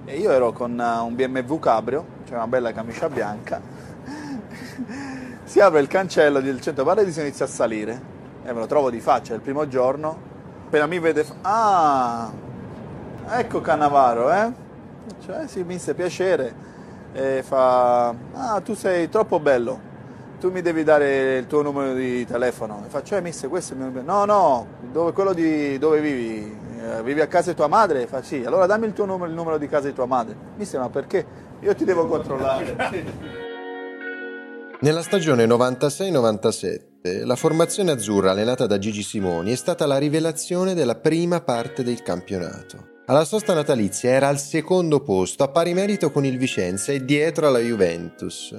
e 0.03 0.17
io 0.17 0.31
ero 0.31 0.51
con 0.51 0.71
un 0.77 1.15
BMW 1.15 1.59
Cabrio, 1.59 2.05
cioè 2.25 2.35
una 2.35 2.47
bella 2.47 2.73
camicia 2.73 3.07
bianca, 3.07 3.61
si 5.45 5.61
apre 5.61 5.79
il 5.79 5.87
cancello 5.87 6.41
del 6.41 6.59
centro 6.59 6.83
Paradiso 6.83 7.21
e 7.21 7.23
inizia 7.23 7.45
a 7.45 7.47
salire 7.47 8.10
e 8.43 8.53
me 8.53 8.59
lo 8.59 8.65
trovo 8.65 8.89
di 8.89 8.99
faccia 8.99 9.33
il 9.33 9.41
primo 9.41 9.67
giorno, 9.67 10.17
appena 10.65 10.85
mi 10.85 10.99
vede, 10.99 11.25
ah, 11.41 12.31
ecco 13.29 13.61
Cannavaro, 13.61 14.31
eh? 14.31 14.51
Cioè, 15.25 15.47
sì, 15.47 15.63
mi 15.63 15.77
sta 15.77 15.93
piacere. 15.93 16.69
E 17.13 17.43
fa, 17.43 18.07
ah, 18.33 18.61
tu 18.63 18.73
sei 18.73 19.09
troppo 19.09 19.39
bello, 19.39 19.79
tu 20.39 20.49
mi 20.49 20.61
devi 20.61 20.83
dare 20.83 21.37
il 21.37 21.47
tuo 21.47 21.61
numero 21.61 21.93
di 21.93 22.25
telefono. 22.25 22.83
E 22.85 22.89
faccio, 22.89 23.15
eh, 23.15 23.21
mister, 23.21 23.49
questo 23.49 23.73
è 23.73 23.75
il 23.75 23.81
mio 23.81 23.91
numero. 23.91 24.11
No, 24.11 24.25
no, 24.25 24.67
dove, 24.91 25.11
quello 25.11 25.33
di 25.33 25.77
dove 25.77 25.99
vivi? 25.99 26.59
Eh, 26.81 27.03
vivi 27.03 27.21
a 27.21 27.27
casa 27.27 27.51
di 27.51 27.55
tua 27.55 27.67
madre? 27.67 28.07
Fa, 28.07 28.21
sì, 28.23 28.43
allora 28.43 28.65
dammi 28.65 28.85
il 28.85 28.93
tuo 28.93 29.05
numero, 29.05 29.29
il 29.29 29.35
numero 29.35 29.57
di 29.57 29.67
casa 29.67 29.87
di 29.87 29.93
tua 29.93 30.05
madre. 30.05 30.35
Mister, 30.55 30.79
ma 30.79 30.89
perché? 30.89 31.25
Io 31.59 31.75
ti 31.75 31.83
devo 31.83 32.07
controllare. 32.07 32.75
Nella 34.79 35.03
stagione 35.03 35.45
96-97 35.45 36.90
la 37.03 37.35
formazione 37.35 37.91
azzurra 37.91 38.29
allenata 38.29 38.67
da 38.67 38.77
Gigi 38.77 39.01
Simoni 39.01 39.51
è 39.51 39.55
stata 39.55 39.87
la 39.87 39.97
rivelazione 39.97 40.75
della 40.75 40.95
prima 40.95 41.41
parte 41.41 41.83
del 41.83 42.03
campionato. 42.03 42.89
Alla 43.07 43.25
sosta 43.25 43.55
natalizia 43.55 44.11
era 44.11 44.27
al 44.27 44.37
secondo 44.37 45.01
posto, 45.01 45.43
a 45.43 45.47
pari 45.47 45.73
merito 45.73 46.11
con 46.11 46.25
il 46.25 46.37
Vicenza 46.37 46.91
e 46.91 47.03
dietro 47.03 47.47
alla 47.47 47.57
Juventus. 47.57 48.55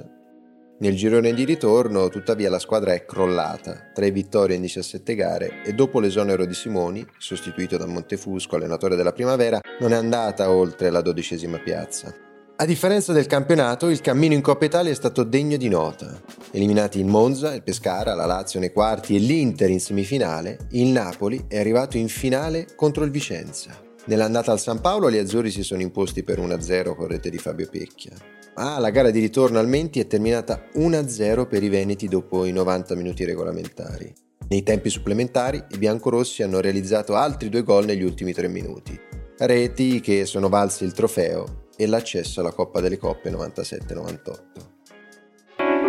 Nel 0.79 0.95
girone 0.95 1.33
di 1.33 1.45
ritorno, 1.45 2.09
tuttavia, 2.09 2.49
la 2.49 2.59
squadra 2.59 2.91
è 2.91 3.05
crollata, 3.05 3.91
tre 3.93 4.11
vittorie 4.11 4.57
in 4.57 4.61
17 4.63 5.15
gare 5.15 5.63
e 5.63 5.71
dopo 5.71 6.01
l'esonero 6.01 6.45
di 6.45 6.53
Simoni, 6.53 7.05
sostituito 7.17 7.77
da 7.77 7.85
Montefusco, 7.85 8.57
allenatore 8.57 8.97
della 8.97 9.13
primavera, 9.13 9.61
non 9.79 9.93
è 9.93 9.95
andata 9.95 10.51
oltre 10.51 10.89
la 10.89 11.01
dodicesima 11.01 11.59
piazza. 11.59 12.13
A 12.55 12.65
differenza 12.65 13.13
del 13.13 13.25
campionato, 13.25 13.89
il 13.89 13.99
cammino 13.99 14.35
in 14.35 14.41
Coppa 14.41 14.65
Italia 14.65 14.91
è 14.91 14.95
stato 14.95 15.23
degno 15.23 15.57
di 15.57 15.69
nota. 15.69 16.21
Eliminati 16.51 16.99
il 16.99 17.05
Monza, 17.07 17.55
il 17.55 17.63
Pescara, 17.63 18.13
la 18.13 18.27
Lazio 18.27 18.59
nei 18.59 18.71
quarti 18.71 19.15
e 19.15 19.19
l'Inter 19.19 19.71
in 19.71 19.79
semifinale, 19.79 20.67
il 20.71 20.89
Napoli 20.89 21.45
è 21.47 21.57
arrivato 21.57 21.97
in 21.97 22.07
finale 22.07 22.67
contro 22.75 23.05
il 23.05 23.09
Vicenza. 23.09 23.71
Nell'andata 24.05 24.51
al 24.51 24.59
San 24.59 24.81
Paolo 24.81 25.09
gli 25.09 25.17
azzurri 25.17 25.49
si 25.49 25.63
sono 25.63 25.81
imposti 25.81 26.21
per 26.21 26.39
1-0 26.39 26.95
con 26.95 27.07
rete 27.07 27.31
di 27.31 27.39
Fabio 27.39 27.67
Pecchia. 27.67 28.13
Ma 28.55 28.77
la 28.77 28.91
gara 28.91 29.09
di 29.09 29.19
ritorno 29.19 29.57
al 29.57 29.67
Menti 29.67 29.99
è 29.99 30.05
terminata 30.05 30.67
1-0 30.75 31.47
per 31.47 31.63
i 31.63 31.69
Veneti 31.69 32.07
dopo 32.07 32.45
i 32.45 32.51
90 32.51 32.93
minuti 32.93 33.25
regolamentari. 33.25 34.13
Nei 34.49 34.61
tempi 34.61 34.91
supplementari 34.91 35.63
i 35.71 35.77
biancorossi 35.79 36.43
hanno 36.43 36.59
realizzato 36.59 37.15
altri 37.15 37.49
due 37.49 37.63
gol 37.63 37.85
negli 37.85 38.03
ultimi 38.03 38.31
tre 38.31 38.47
minuti. 38.47 38.97
Reti 39.39 40.01
che 40.01 40.27
sono 40.27 40.49
valsi 40.49 40.83
il 40.83 40.93
trofeo 40.93 41.61
e 41.75 41.87
l'accesso 41.87 42.39
alla 42.39 42.51
Coppa 42.51 42.81
delle 42.81 42.97
Coppe 42.97 43.31
97-98. 43.31 44.71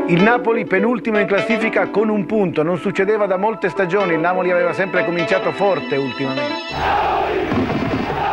Il 0.08 0.22
Napoli 0.22 0.66
penultimo 0.66 1.18
in 1.18 1.26
classifica 1.26 1.88
con 1.88 2.10
un 2.10 2.26
punto, 2.26 2.62
non 2.62 2.78
succedeva 2.78 3.26
da 3.26 3.38
molte 3.38 3.70
stagioni, 3.70 4.12
il 4.12 4.20
Napoli 4.20 4.50
aveva 4.50 4.74
sempre 4.74 5.02
cominciato 5.04 5.50
forte 5.52 5.96
ultimamente. 5.96 7.24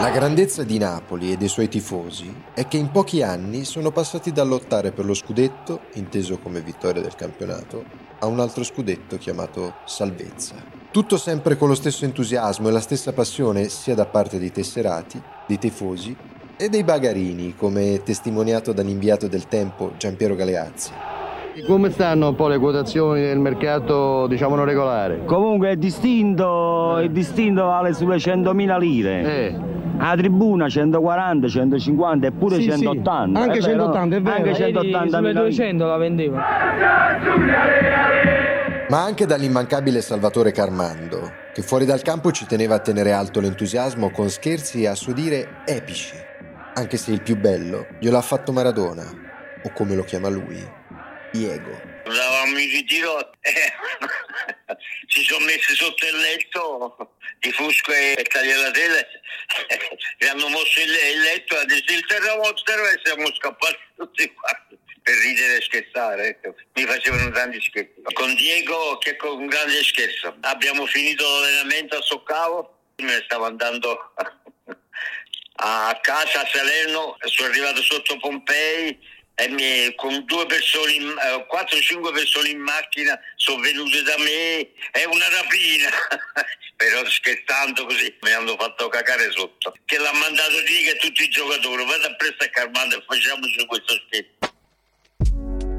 La 0.02 0.10
grandezza 0.10 0.64
di 0.64 0.78
Napoli 0.78 1.32
e 1.32 1.38
dei 1.38 1.48
suoi 1.48 1.70
tifosi 1.70 2.34
è 2.54 2.68
che 2.68 2.76
in 2.76 2.92
pochi 2.92 3.22
anni 3.22 3.64
sono 3.64 3.92
passati 3.92 4.32
dal 4.32 4.48
lottare 4.48 4.92
per 4.92 5.06
lo 5.06 5.14
scudetto, 5.14 5.82
inteso 5.94 6.40
come 6.40 6.60
vittoria 6.60 7.02
del 7.02 7.16
campionato, 7.16 7.86
a 8.20 8.26
un 8.26 8.40
altro 8.40 8.64
scudetto 8.64 9.18
chiamato 9.18 9.76
salvezza. 9.86 10.56
Tutto 10.92 11.18
sempre 11.18 11.56
con 11.56 11.70
lo 11.70 11.76
stesso 11.76 12.04
entusiasmo 12.04 12.68
e 12.68 12.72
la 12.72 12.82
stessa 12.82 13.14
passione 13.14 13.70
sia 13.70 13.96
da 13.96 14.06
parte 14.06 14.40
dei 14.40 14.52
tesserati, 14.52 15.22
dei 15.48 15.58
tifosi 15.58 16.18
e 16.58 16.70
dei 16.70 16.84
bagarini, 16.84 17.56
come 17.56 18.02
testimoniato 18.04 18.72
dall'inviato 18.74 19.28
del 19.28 19.48
tempo 19.48 19.92
Giampiero 19.98 20.36
Galeazzi. 20.36 20.92
Come 21.68 21.92
stanno 21.92 22.30
un 22.30 22.36
po' 22.36 22.48
le 22.48 22.58
quotazioni 22.58 23.22
del 23.22 23.38
mercato, 23.40 24.26
diciamo, 24.28 24.56
non 24.56 24.64
regolare? 24.66 25.26
Comunque 25.26 25.72
è 25.72 25.76
distinto, 25.76 26.98
è 26.98 27.10
distinto 27.10 27.66
vale 27.66 27.94
sulle 27.94 28.16
100.000 28.16 28.80
lire. 28.80 29.22
Eh. 29.22 29.56
A 29.98 30.16
tribuna 30.16 30.70
140, 30.70 31.48
150 31.48 32.28
e 32.28 32.32
pure 32.32 32.56
Sì, 32.56 32.64
sì, 32.64 32.70
180. 32.70 33.40
anche 33.40 33.58
è 33.58 33.62
vero? 33.62 33.84
180, 33.84 34.16
è 34.16 34.22
vero. 34.22 34.36
Anche 34.36 34.50
Ieri 34.50 34.74
180 34.74 35.18
sulle 35.18 35.28
mila 35.28 35.42
200 35.42 35.86
la 35.86 35.98
vendeva. 35.98 36.44
Ma 38.90 39.04
anche 39.04 39.26
dall'immancabile 39.26 40.02
Salvatore 40.02 40.52
Carmando, 40.52 41.32
che 41.54 41.62
fuori 41.62 41.86
dal 41.86 42.02
campo 42.02 42.32
ci 42.32 42.46
teneva 42.46 42.76
a 42.76 42.80
tenere 42.80 43.12
alto 43.12 43.40
l'entusiasmo 43.40 44.10
con 44.10 44.30
scherzi 44.30 44.86
a 44.86 44.96
suo 44.96 45.14
dire 45.14 45.48
epici, 45.66 46.16
anche 46.74 46.98
se 46.98 47.12
il 47.12 47.22
più 47.22 47.36
bello 47.36 47.88
glielo 48.00 48.18
ha 48.18 48.22
fatto 48.22 48.52
Maradona, 48.52 49.04
o 49.64 49.72
come 49.74 49.96
lo 49.96 50.04
chiama 50.04 50.30
lui, 50.30 50.80
Diego. 51.32 51.90
Andavamo 52.06 52.58
in 52.58 52.70
ritiro, 52.70 53.32
eh, 53.42 53.74
si 55.08 55.24
sono 55.24 55.46
messi 55.46 55.76
sotto 55.76 56.06
il 56.06 56.18
letto, 56.18 57.16
i 57.42 57.52
Fusco 57.52 57.92
e 57.92 58.26
Tagliatele, 58.30 59.08
e 60.18 60.28
hanno 60.28 60.48
mosso 60.50 60.80
il, 60.82 60.90
il 60.90 61.22
letto, 61.22 61.56
ha 61.56 61.66
detto 61.66 61.94
il 61.94 62.06
terremoto 62.06 62.64
e 62.66 63.02
siamo 63.04 63.34
scappati 63.34 63.78
tutti 63.96 64.34
quanti 64.34 64.80
per 65.02 65.16
ridere 65.16 65.58
e 65.58 65.62
scherzare. 65.62 66.28
Ecco. 66.28 66.56
Mi 66.74 66.86
facevano 66.86 67.30
tanti 67.32 67.62
scherzi. 67.62 68.02
Con 68.14 68.36
Diego, 68.36 68.98
che 68.98 69.16
con 69.16 69.40
un 69.42 69.48
grande 69.48 69.84
scherzo. 69.84 70.36
Abbiamo 70.42 70.86
finito 70.86 71.24
l'allenamento 71.24 71.98
a 71.98 72.02
Soccavo, 72.02 72.78
me 72.98 73.16
ne 73.16 73.22
stavo 73.26 73.46
andando 73.46 74.14
a 75.64 76.00
casa 76.02 76.42
a 76.42 76.48
Salerno, 76.52 77.18
sono 77.26 77.50
arrivato 77.50 77.82
sotto 77.84 78.18
Pompei 78.18 78.98
e 79.36 79.48
mi- 79.50 79.94
con 79.96 80.26
due 80.26 80.46
persone, 80.48 80.92
in, 80.94 81.08
eh, 81.08 81.46
4-5 81.48 82.12
persone 82.12 82.50
in 82.50 82.60
macchina 82.60 83.20
sono 83.36 83.62
venute 83.62 84.02
da 84.02 84.16
me, 84.18 84.72
è 84.92 85.06
una 85.06 85.30
rapina. 85.30 85.90
Però 86.76 87.08
scherzando 87.08 87.86
così 87.86 88.12
mi 88.22 88.32
hanno 88.32 88.56
fatto 88.58 88.88
cagare 88.88 89.32
sotto. 89.32 89.76
Che 89.86 89.98
l'ha 90.00 90.14
mandato 90.14 90.60
lì 90.66 90.84
che 90.84 90.98
tutti 90.98 91.24
i 91.24 91.30
giocatori, 91.30 91.86
vado 91.86 92.08
a 92.08 92.16
presto 92.16 92.44
a 92.44 92.48
Carmando 92.48 92.98
e 92.98 93.04
facciamoci 93.08 93.66
questo 93.68 93.94
scherzo. 94.08 94.50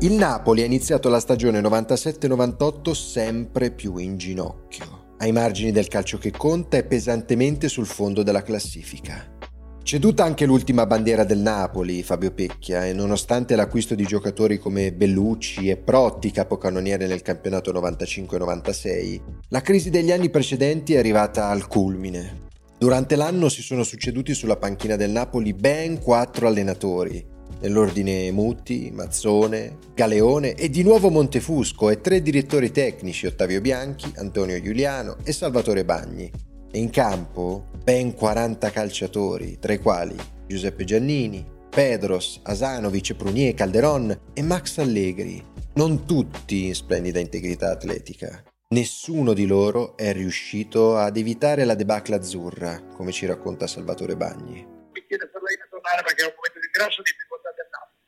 Il 0.02 0.12
Napoli 0.12 0.62
ha 0.62 0.64
iniziato 0.64 1.08
la 1.08 1.18
stagione 1.18 1.60
97-98 1.60 2.92
sempre 2.92 3.72
più 3.72 3.96
in 3.96 4.16
ginocchio, 4.16 5.16
ai 5.18 5.32
margini 5.32 5.72
del 5.72 5.88
calcio 5.88 6.18
che 6.18 6.30
conta 6.30 6.76
e 6.76 6.84
pesantemente 6.84 7.68
sul 7.68 7.86
fondo 7.86 8.22
della 8.22 8.42
classifica. 8.42 9.41
Ceduta 9.84 10.22
anche 10.22 10.46
l'ultima 10.46 10.86
bandiera 10.86 11.24
del 11.24 11.40
Napoli, 11.40 12.04
Fabio 12.04 12.30
Pecchia, 12.30 12.86
e 12.86 12.92
nonostante 12.92 13.56
l'acquisto 13.56 13.96
di 13.96 14.04
giocatori 14.04 14.56
come 14.56 14.92
Bellucci 14.92 15.68
e 15.68 15.76
Protti, 15.76 16.30
capocannoniere 16.30 17.08
nel 17.08 17.20
campionato 17.20 17.72
95-96, 17.72 19.20
la 19.48 19.60
crisi 19.60 19.90
degli 19.90 20.12
anni 20.12 20.30
precedenti 20.30 20.94
è 20.94 20.98
arrivata 20.98 21.48
al 21.48 21.66
culmine. 21.66 22.48
Durante 22.78 23.16
l'anno 23.16 23.48
si 23.48 23.60
sono 23.60 23.82
succeduti 23.82 24.34
sulla 24.34 24.56
panchina 24.56 24.94
del 24.96 25.10
Napoli 25.10 25.52
ben 25.52 26.00
quattro 26.00 26.46
allenatori, 26.46 27.22
nell'ordine 27.60 28.30
Mutti, 28.30 28.90
Mazzone, 28.94 29.78
Galeone 29.94 30.54
e 30.54 30.70
di 30.70 30.84
nuovo 30.84 31.10
Montefusco 31.10 31.90
e 31.90 32.00
tre 32.00 32.22
direttori 32.22 32.70
tecnici 32.70 33.26
Ottavio 33.26 33.60
Bianchi, 33.60 34.10
Antonio 34.16 34.60
Giuliano 34.62 35.16
e 35.24 35.32
Salvatore 35.32 35.84
Bagni. 35.84 36.51
In 36.74 36.88
campo 36.90 37.66
ben 37.84 38.14
40 38.14 38.70
calciatori, 38.70 39.58
tra 39.58 39.74
i 39.74 39.78
quali 39.78 40.16
Giuseppe 40.46 40.84
Giannini, 40.84 41.44
Pedros, 41.68 42.40
Asanovic, 42.44 43.14
Prunier, 43.14 43.52
Calderon 43.54 44.30
e 44.32 44.42
Max 44.42 44.78
Allegri, 44.78 45.44
non 45.74 46.06
tutti 46.06 46.66
in 46.66 46.74
splendida 46.74 47.18
integrità 47.18 47.70
atletica. 47.70 48.42
Nessuno 48.68 49.34
di 49.34 49.46
loro 49.46 49.96
è 49.98 50.12
riuscito 50.12 50.96
ad 50.96 51.18
evitare 51.18 51.64
la 51.64 51.74
debacle 51.74 52.16
azzurra, 52.16 52.80
come 52.96 53.12
ci 53.12 53.26
racconta 53.26 53.66
Salvatore 53.66 54.16
Bagni. 54.16 54.64
mi 54.92 55.04
chiede 55.06 55.28
per 55.28 55.42
lei 55.42 55.56
di 55.56 55.68
tornare 55.68 56.02
perché 56.02 56.22
è 56.24 56.26
un 56.26 56.32
momento 56.36 56.58
di 56.58 56.70
grossa 56.72 57.02
difficoltà 57.04 57.52
del 57.52 57.68
Napoli. 57.68 58.00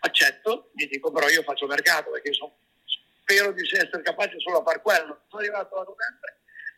Accetto, 0.00 0.70
gli 0.74 0.88
dico 0.88 1.12
però 1.12 1.28
io 1.28 1.42
faccio 1.42 1.66
mercato 1.66 2.10
perché 2.10 2.32
sono- 2.32 2.54
spero 3.22 3.52
di 3.52 3.62
essere 3.62 4.02
capace 4.02 4.38
solo 4.38 4.58
a 4.58 4.64
far 4.66 4.82
quello. 4.82 5.22
Sono 5.30 5.42
arrivato 5.42 5.74
a 5.74 5.86
novembre, 5.86 6.25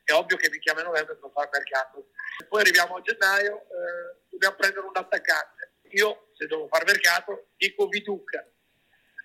è 0.08 0.14
ovvio 0.14 0.36
che 0.36 0.48
mi 0.48 0.58
chiama 0.58 0.80
a 0.80 0.84
novembre 0.84 1.16
per 1.16 1.30
fare 1.32 1.50
mercato. 1.52 2.08
Poi 2.48 2.60
arriviamo 2.62 2.96
a 2.96 3.02
gennaio, 3.02 3.60
eh, 3.60 4.16
dobbiamo 4.30 4.56
prendere 4.56 4.86
un 4.86 4.96
attaccante. 4.96 5.72
Io, 5.90 6.30
se 6.34 6.46
devo 6.46 6.66
fare 6.68 6.84
mercato, 6.86 7.48
dico 7.56 7.88
Viduca, 7.88 8.46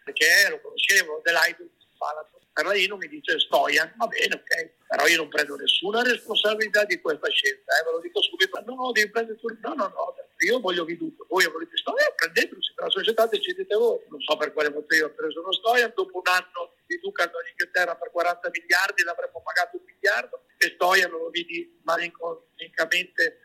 perché 0.03 0.49
lo 0.49 0.59
conoscevo, 0.59 1.21
dell'Aidus 1.23 1.71
Palato. 1.97 2.39
Perlaino 2.51 2.97
mi 2.97 3.07
dice 3.07 3.39
Stojan, 3.39 3.93
va 3.97 4.05
bene, 4.07 4.35
ok, 4.35 4.85
però 4.87 5.07
io 5.07 5.17
non 5.17 5.29
prendo 5.29 5.55
nessuna 5.55 6.03
responsabilità 6.03 6.85
di 6.85 7.01
questa 7.01 7.27
scelta, 7.29 7.79
eh, 7.79 7.83
ve 7.83 7.91
lo 7.91 7.99
dico 7.99 8.21
subito, 8.21 8.61
no, 8.63 8.75
no, 8.75 8.91
devi 8.91 9.09
prendere 9.09 9.39
tu, 9.39 9.47
no, 9.59 9.73
no, 9.73 9.87
no, 9.87 10.15
io 10.37 10.59
voglio 10.59 10.85
Viduca, 10.85 11.25
voi 11.29 11.49
volete 11.49 11.77
Stojan, 11.77 12.13
prendetelo, 12.15 12.61
se 12.61 12.73
la 12.75 12.89
società 12.89 13.25
decidete 13.25 13.73
voi, 13.73 13.99
non 14.09 14.21
so 14.21 14.37
per 14.37 14.53
quale 14.53 14.69
motivo 14.69 15.07
ho 15.07 15.13
preso 15.15 15.41
uno 15.41 15.51
Stojan, 15.51 15.93
dopo 15.95 16.17
un 16.17 16.27
anno 16.29 16.75
Viduca 16.85 17.23
andò 17.23 17.39
in 17.41 17.47
Inghilterra 17.47 17.95
per 17.95 18.11
40 18.11 18.49
miliardi, 18.51 19.01
l'avremmo 19.01 19.41
pagato 19.41 19.77
un 19.77 19.83
miliardo, 19.85 20.42
e 20.65 20.71
Stojan 20.75 21.11
lo 21.11 21.29
vidi 21.29 21.79
malinconincamente 21.83 23.39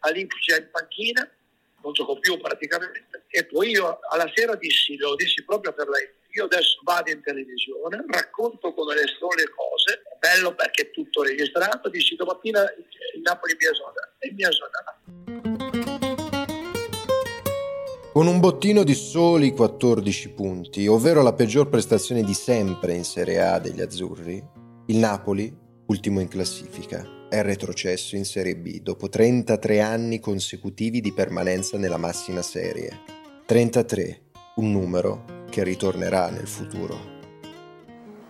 all'Ipsia 0.00 0.56
in 0.58 0.68
panchina, 0.70 1.28
non 1.82 1.92
gioco 1.92 2.18
più 2.18 2.38
praticamente. 2.38 3.24
E 3.28 3.44
poi 3.44 3.70
io 3.70 3.98
alla 4.10 4.30
sera 4.34 4.54
dissi, 4.56 4.96
lo 4.96 5.14
dissi 5.14 5.44
proprio 5.44 5.72
per 5.72 5.88
lei, 5.88 6.08
io 6.32 6.44
adesso 6.44 6.80
vado 6.82 7.10
in 7.10 7.22
televisione, 7.22 8.04
racconto 8.08 8.72
come 8.72 8.94
le 8.94 9.06
sono 9.18 9.34
le 9.34 9.48
cose, 9.50 10.02
è 10.02 10.16
bello 10.18 10.54
perché 10.54 10.82
è 10.82 10.90
tutto 10.90 11.22
registrato, 11.22 11.88
dissi 11.88 12.16
domattina 12.16 12.62
il 12.62 13.20
Napoli 13.22 13.56
mi 13.58 13.66
esonera 13.66 14.14
e 14.18 14.32
mi 14.32 14.42
esonera. 14.42 15.00
Con 18.12 18.26
un 18.26 18.40
bottino 18.40 18.84
di 18.84 18.94
soli 18.94 19.52
14 19.52 20.30
punti, 20.30 20.86
ovvero 20.86 21.22
la 21.22 21.32
peggior 21.32 21.70
prestazione 21.70 22.22
di 22.22 22.34
sempre 22.34 22.92
in 22.92 23.04
Serie 23.04 23.40
A 23.40 23.58
degli 23.58 23.80
azzurri, 23.80 24.42
il 24.86 24.96
Napoli, 24.96 25.61
ultimo 25.92 26.20
in 26.20 26.28
classifica, 26.28 27.04
è 27.28 27.42
retrocesso 27.42 28.16
in 28.16 28.24
Serie 28.24 28.56
B 28.56 28.80
dopo 28.80 29.10
33 29.10 29.82
anni 29.82 30.20
consecutivi 30.20 31.02
di 31.02 31.12
permanenza 31.12 31.76
nella 31.76 31.98
massima 31.98 32.40
serie. 32.40 33.00
33, 33.44 34.20
un 34.56 34.72
numero 34.72 35.24
che 35.50 35.62
ritornerà 35.62 36.30
nel 36.30 36.48
futuro. 36.48 37.10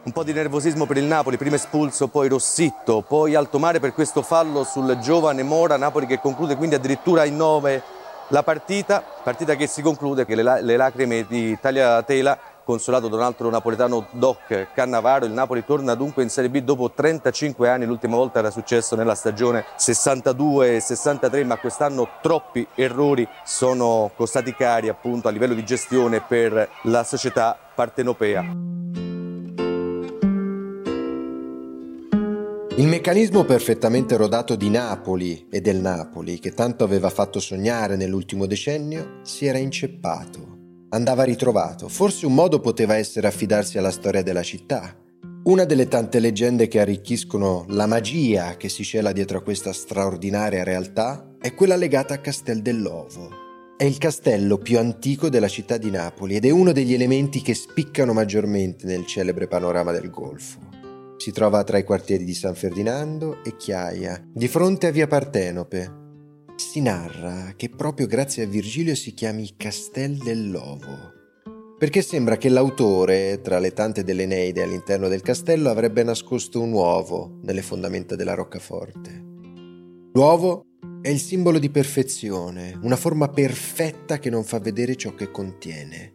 Un 0.02 0.10
po' 0.10 0.24
di 0.24 0.32
nervosismo 0.32 0.86
per 0.86 0.96
il 0.96 1.04
Napoli, 1.04 1.36
prima 1.36 1.54
espulso, 1.54 2.08
poi 2.08 2.26
Rossitto, 2.26 3.02
poi 3.02 3.36
alto 3.36 3.60
mare 3.60 3.78
per 3.78 3.92
questo 3.92 4.22
fallo 4.22 4.64
sul 4.64 4.98
giovane 5.00 5.44
Mora, 5.44 5.76
Napoli 5.76 6.06
che 6.06 6.18
conclude 6.18 6.56
quindi 6.56 6.74
addirittura 6.74 7.24
in 7.24 7.36
9 7.36 7.82
la 8.28 8.42
partita, 8.42 9.04
partita 9.22 9.54
che 9.54 9.68
si 9.68 9.82
conclude 9.82 10.24
che 10.24 10.34
le, 10.34 10.62
le 10.62 10.76
lacrime 10.76 11.26
di 11.28 11.56
Tagliatela 11.60 12.38
consolato 12.64 13.08
da 13.08 13.16
un 13.16 13.22
altro 13.22 13.50
napoletano 13.50 14.06
Doc 14.12 14.68
Cannavaro, 14.74 15.24
il 15.24 15.32
Napoli 15.32 15.64
torna 15.64 15.94
dunque 15.94 16.22
in 16.22 16.28
Serie 16.28 16.50
B 16.50 16.60
dopo 16.60 16.90
35 16.90 17.68
anni, 17.68 17.86
l'ultima 17.86 18.16
volta 18.16 18.38
era 18.38 18.50
successo 18.50 18.96
nella 18.96 19.14
stagione 19.14 19.64
62-63, 19.78 21.44
ma 21.44 21.56
quest'anno 21.58 22.08
troppi 22.20 22.66
errori 22.74 23.26
sono 23.44 24.10
costati 24.16 24.54
cari 24.54 24.88
appunto 24.88 25.28
a 25.28 25.30
livello 25.30 25.54
di 25.54 25.64
gestione 25.64 26.20
per 26.20 26.68
la 26.82 27.04
società 27.04 27.58
partenopea. 27.74 28.72
Il 32.74 32.86
meccanismo 32.88 33.44
perfettamente 33.44 34.16
rodato 34.16 34.56
di 34.56 34.70
Napoli 34.70 35.46
e 35.50 35.60
del 35.60 35.76
Napoli, 35.76 36.38
che 36.38 36.52
tanto 36.52 36.84
aveva 36.84 37.10
fatto 37.10 37.38
sognare 37.38 37.96
nell'ultimo 37.96 38.46
decennio, 38.46 39.20
si 39.22 39.44
era 39.44 39.58
inceppato. 39.58 40.61
Andava 40.94 41.22
ritrovato. 41.22 41.88
Forse 41.88 42.26
un 42.26 42.34
modo 42.34 42.60
poteva 42.60 42.96
essere 42.96 43.26
affidarsi 43.26 43.78
alla 43.78 43.90
storia 43.90 44.22
della 44.22 44.42
città. 44.42 44.94
Una 45.44 45.64
delle 45.64 45.88
tante 45.88 46.20
leggende 46.20 46.68
che 46.68 46.80
arricchiscono 46.80 47.64
la 47.68 47.86
magia 47.86 48.58
che 48.58 48.68
si 48.68 48.84
cela 48.84 49.12
dietro 49.12 49.38
a 49.38 49.42
questa 49.42 49.72
straordinaria 49.72 50.62
realtà 50.62 51.34
è 51.40 51.54
quella 51.54 51.76
legata 51.76 52.12
a 52.12 52.18
Castel 52.18 52.60
dell'Ovo. 52.60 53.30
È 53.74 53.84
il 53.84 53.96
castello 53.96 54.58
più 54.58 54.78
antico 54.78 55.30
della 55.30 55.48
città 55.48 55.78
di 55.78 55.90
Napoli 55.90 56.36
ed 56.36 56.44
è 56.44 56.50
uno 56.50 56.72
degli 56.72 56.92
elementi 56.92 57.40
che 57.40 57.54
spiccano 57.54 58.12
maggiormente 58.12 58.86
nel 58.86 59.06
celebre 59.06 59.48
panorama 59.48 59.92
del 59.92 60.10
Golfo. 60.10 60.58
Si 61.16 61.32
trova 61.32 61.64
tra 61.64 61.78
i 61.78 61.84
quartieri 61.84 62.24
di 62.24 62.34
San 62.34 62.54
Ferdinando 62.54 63.42
e 63.42 63.56
Chiaia, 63.56 64.22
di 64.30 64.46
fronte 64.46 64.88
a 64.88 64.90
via 64.90 65.06
Partenope. 65.06 66.00
Si 66.64 66.80
narra 66.80 67.52
che 67.54 67.68
proprio 67.68 68.06
grazie 68.06 68.44
a 68.44 68.46
Virgilio 68.46 68.94
si 68.94 69.12
chiami 69.12 69.56
Castel 69.58 70.16
dell'Ovo, 70.16 71.12
perché 71.76 72.00
sembra 72.00 72.38
che 72.38 72.48
l'autore, 72.48 73.42
tra 73.42 73.58
le 73.58 73.74
tante 73.74 74.04
delle 74.04 74.24
Neide 74.24 74.62
all'interno 74.62 75.08
del 75.08 75.20
castello, 75.20 75.68
avrebbe 75.68 76.02
nascosto 76.02 76.62
un 76.62 76.72
uovo 76.72 77.40
nelle 77.42 77.60
fondamenta 77.60 78.16
della 78.16 78.32
roccaforte. 78.32 79.22
L'uovo 80.14 80.64
è 81.02 81.10
il 81.10 81.18
simbolo 81.18 81.58
di 81.58 81.68
perfezione, 81.68 82.78
una 82.80 82.96
forma 82.96 83.28
perfetta 83.28 84.18
che 84.18 84.30
non 84.30 84.42
fa 84.42 84.58
vedere 84.58 84.96
ciò 84.96 85.14
che 85.14 85.30
contiene. 85.30 86.14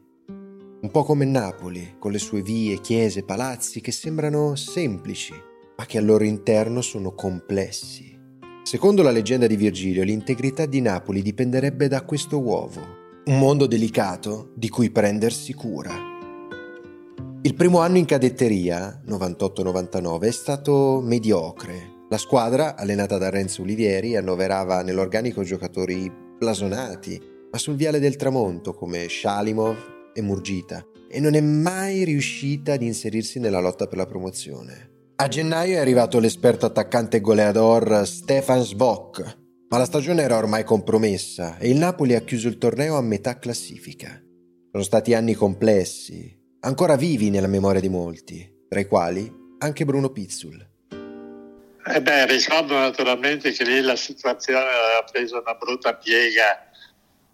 Un 0.82 0.90
po' 0.90 1.04
come 1.04 1.26
Napoli, 1.26 1.98
con 2.00 2.12
le 2.12 2.20
sue 2.20 2.42
vie, 2.42 2.82
chiese, 2.82 3.24
palazzi 3.24 3.80
che 3.80 3.92
sembrano 3.92 4.56
semplici, 4.56 5.36
ma 5.78 5.86
che 5.86 6.00
al 6.00 6.06
loro 6.06 6.24
interno 6.24 6.82
sono 6.82 7.14
complessi. 7.14 8.17
Secondo 8.68 9.02
la 9.02 9.12
leggenda 9.12 9.48
di 9.48 9.56
Virgilio, 9.56 10.04
l'integrità 10.04 10.66
di 10.66 10.82
Napoli 10.82 11.22
dipenderebbe 11.22 11.88
da 11.88 12.02
questo 12.02 12.38
uovo, 12.42 12.82
un 13.24 13.40
mondo 13.40 13.66
delicato 13.66 14.52
di 14.56 14.68
cui 14.68 14.90
prendersi 14.90 15.54
cura. 15.54 15.94
Il 17.44 17.54
primo 17.54 17.80
anno 17.80 17.96
in 17.96 18.04
cadetteria, 18.04 19.04
98-99, 19.08 20.24
è 20.24 20.32
stato 20.32 21.00
mediocre. 21.02 21.94
La 22.10 22.18
squadra, 22.18 22.76
allenata 22.76 23.18
da 23.18 23.30
Renzo 23.30 23.62
Olivieri, 23.62 24.18
annoverava 24.18 24.82
nell'organico 24.82 25.44
giocatori 25.44 26.12
blasonati, 26.38 27.22
ma 27.50 27.58
sul 27.58 27.78
viale 27.78 28.00
del 28.00 28.18
tramonto 28.18 28.74
come 28.74 29.08
Shalimov, 29.08 30.12
e 30.14 30.22
Murgita 30.22 30.86
e 31.10 31.22
non 31.22 31.36
è 31.36 31.40
mai 31.40 32.04
riuscita 32.04 32.74
ad 32.74 32.82
inserirsi 32.82 33.40
nella 33.40 33.62
lotta 33.62 33.88
per 33.88 33.98
la 33.98 34.06
promozione. 34.06 34.97
A 35.20 35.28
gennaio 35.30 35.78
è 35.78 35.80
arrivato 35.80 36.20
l'esperto 36.20 36.68
attaccante 36.68 37.22
goleador 37.22 38.06
Stefan 38.06 38.62
Svok, 38.62 39.38
ma 39.68 39.80
la 39.80 39.86
stagione 39.86 40.22
era 40.22 40.38
ormai 40.38 40.64
compromessa 40.64 41.58
e 41.58 41.70
il 41.70 41.78
Napoli 41.78 42.14
ha 42.14 42.22
chiuso 42.22 42.48
il 42.48 42.60
torneo 42.60 42.98
a 42.98 43.02
metà 43.02 43.40
classifica. 43.40 44.22
Sono 44.72 44.84
stati 44.84 45.16
anni 45.16 45.34
complessi, 45.34 46.40
ancora 46.60 46.96
vivi 46.96 47.32
nella 47.32 47.48
memoria 47.48 47.82
di 47.82 47.90
molti, 47.90 48.48
tra 48.70 48.80
i 48.80 48.86
quali 48.86 49.28
anche 49.58 49.86
Bruno 49.86 50.12
Pizzul. 50.12 50.70
Eh 50.92 52.02
beh, 52.04 52.28
ricordo 52.28 52.78
naturalmente 52.78 53.52
che 53.54 53.64
lì 53.64 53.82
la 53.82 53.96
situazione 53.96 54.60
aveva 54.60 55.04
preso 55.12 55.42
una 55.42 55.56
brutta 55.56 55.96
piega 55.96 56.70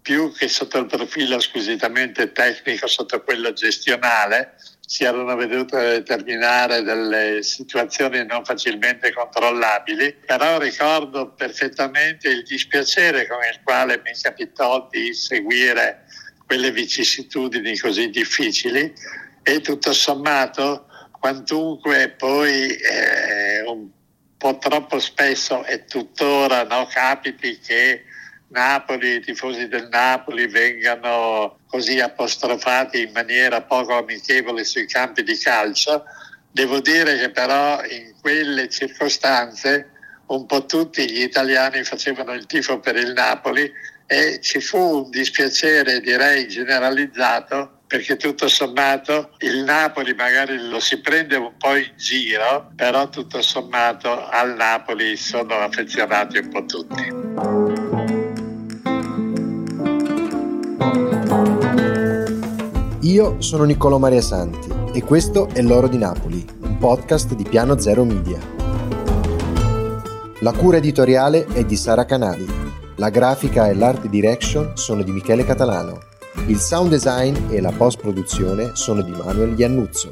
più 0.00 0.32
che 0.32 0.48
sotto 0.48 0.78
il 0.78 0.86
profilo 0.86 1.38
squisitamente 1.38 2.32
tecnico, 2.32 2.86
sotto 2.86 3.22
quello 3.22 3.52
gestionale, 3.52 4.54
si 4.86 5.04
erano 5.04 5.34
vedute 5.34 5.78
determinare 5.78 6.82
delle 6.82 7.42
situazioni 7.42 8.24
non 8.26 8.44
facilmente 8.44 9.12
controllabili, 9.12 10.14
però 10.26 10.58
ricordo 10.58 11.30
perfettamente 11.30 12.28
il 12.28 12.42
dispiacere 12.42 13.26
con 13.26 13.38
il 13.50 13.60
quale 13.62 14.02
mi 14.04 14.12
capitò 14.20 14.86
di 14.90 15.14
seguire 15.14 16.04
quelle 16.46 16.70
vicissitudini 16.70 17.78
così 17.78 18.10
difficili 18.10 18.92
e 19.42 19.60
tutto 19.60 19.92
sommato 19.92 20.86
quantunque 21.18 22.10
poi 22.10 22.68
eh, 22.76 23.62
un 23.66 23.88
po' 24.36 24.58
troppo 24.58 24.98
spesso 24.98 25.64
e 25.64 25.86
tuttora 25.86 26.64
no, 26.64 26.86
capiti 26.92 27.58
che 27.58 28.04
Napoli, 28.48 29.16
i 29.16 29.20
tifosi 29.20 29.66
del 29.68 29.88
Napoli 29.88 30.46
vengano 30.46 31.60
così 31.74 31.98
apostrofati 31.98 33.00
in 33.00 33.10
maniera 33.12 33.62
poco 33.62 33.96
amichevole 33.96 34.62
sui 34.62 34.86
campi 34.86 35.24
di 35.24 35.36
calcio. 35.36 36.04
Devo 36.52 36.78
dire 36.78 37.18
che 37.18 37.30
però 37.30 37.82
in 37.84 38.14
quelle 38.20 38.68
circostanze 38.68 39.90
un 40.26 40.46
po' 40.46 40.66
tutti 40.66 41.10
gli 41.10 41.22
italiani 41.22 41.82
facevano 41.82 42.32
il 42.32 42.46
tifo 42.46 42.78
per 42.78 42.94
il 42.94 43.12
Napoli 43.12 43.68
e 44.06 44.38
ci 44.40 44.60
fu 44.60 44.78
un 44.78 45.10
dispiacere 45.10 45.98
direi 45.98 46.46
generalizzato 46.46 47.80
perché 47.88 48.14
tutto 48.18 48.46
sommato 48.46 49.34
il 49.38 49.64
Napoli 49.64 50.14
magari 50.14 50.68
lo 50.68 50.78
si 50.78 51.00
prende 51.00 51.34
un 51.34 51.56
po' 51.58 51.74
in 51.74 51.90
giro, 51.96 52.70
però 52.76 53.08
tutto 53.08 53.42
sommato 53.42 54.28
al 54.28 54.54
Napoli 54.54 55.16
sono 55.16 55.54
affezionati 55.54 56.38
un 56.38 56.48
po' 56.50 56.64
tutti. 56.66 57.63
Io 63.04 63.38
sono 63.42 63.64
Niccolò 63.64 63.98
Maria 63.98 64.22
Santi 64.22 64.66
e 64.94 65.02
questo 65.02 65.48
è 65.52 65.60
L'Oro 65.60 65.88
di 65.88 65.98
Napoli, 65.98 66.42
un 66.62 66.78
podcast 66.78 67.34
di 67.34 67.44
Piano 67.44 67.78
Zero 67.78 68.02
Media. 68.02 68.38
La 70.38 70.52
cura 70.52 70.78
editoriale 70.78 71.44
è 71.44 71.66
di 71.66 71.76
Sara 71.76 72.06
Canali, 72.06 72.46
la 72.96 73.10
grafica 73.10 73.68
e 73.68 73.74
l'art 73.74 74.06
direction 74.06 74.74
sono 74.74 75.02
di 75.02 75.12
Michele 75.12 75.44
Catalano, 75.44 75.98
il 76.46 76.56
sound 76.56 76.88
design 76.88 77.36
e 77.50 77.60
la 77.60 77.72
post 77.72 78.00
produzione 78.00 78.70
sono 78.72 79.02
di 79.02 79.10
Manuel 79.10 79.52
Iannuzzo. 79.54 80.08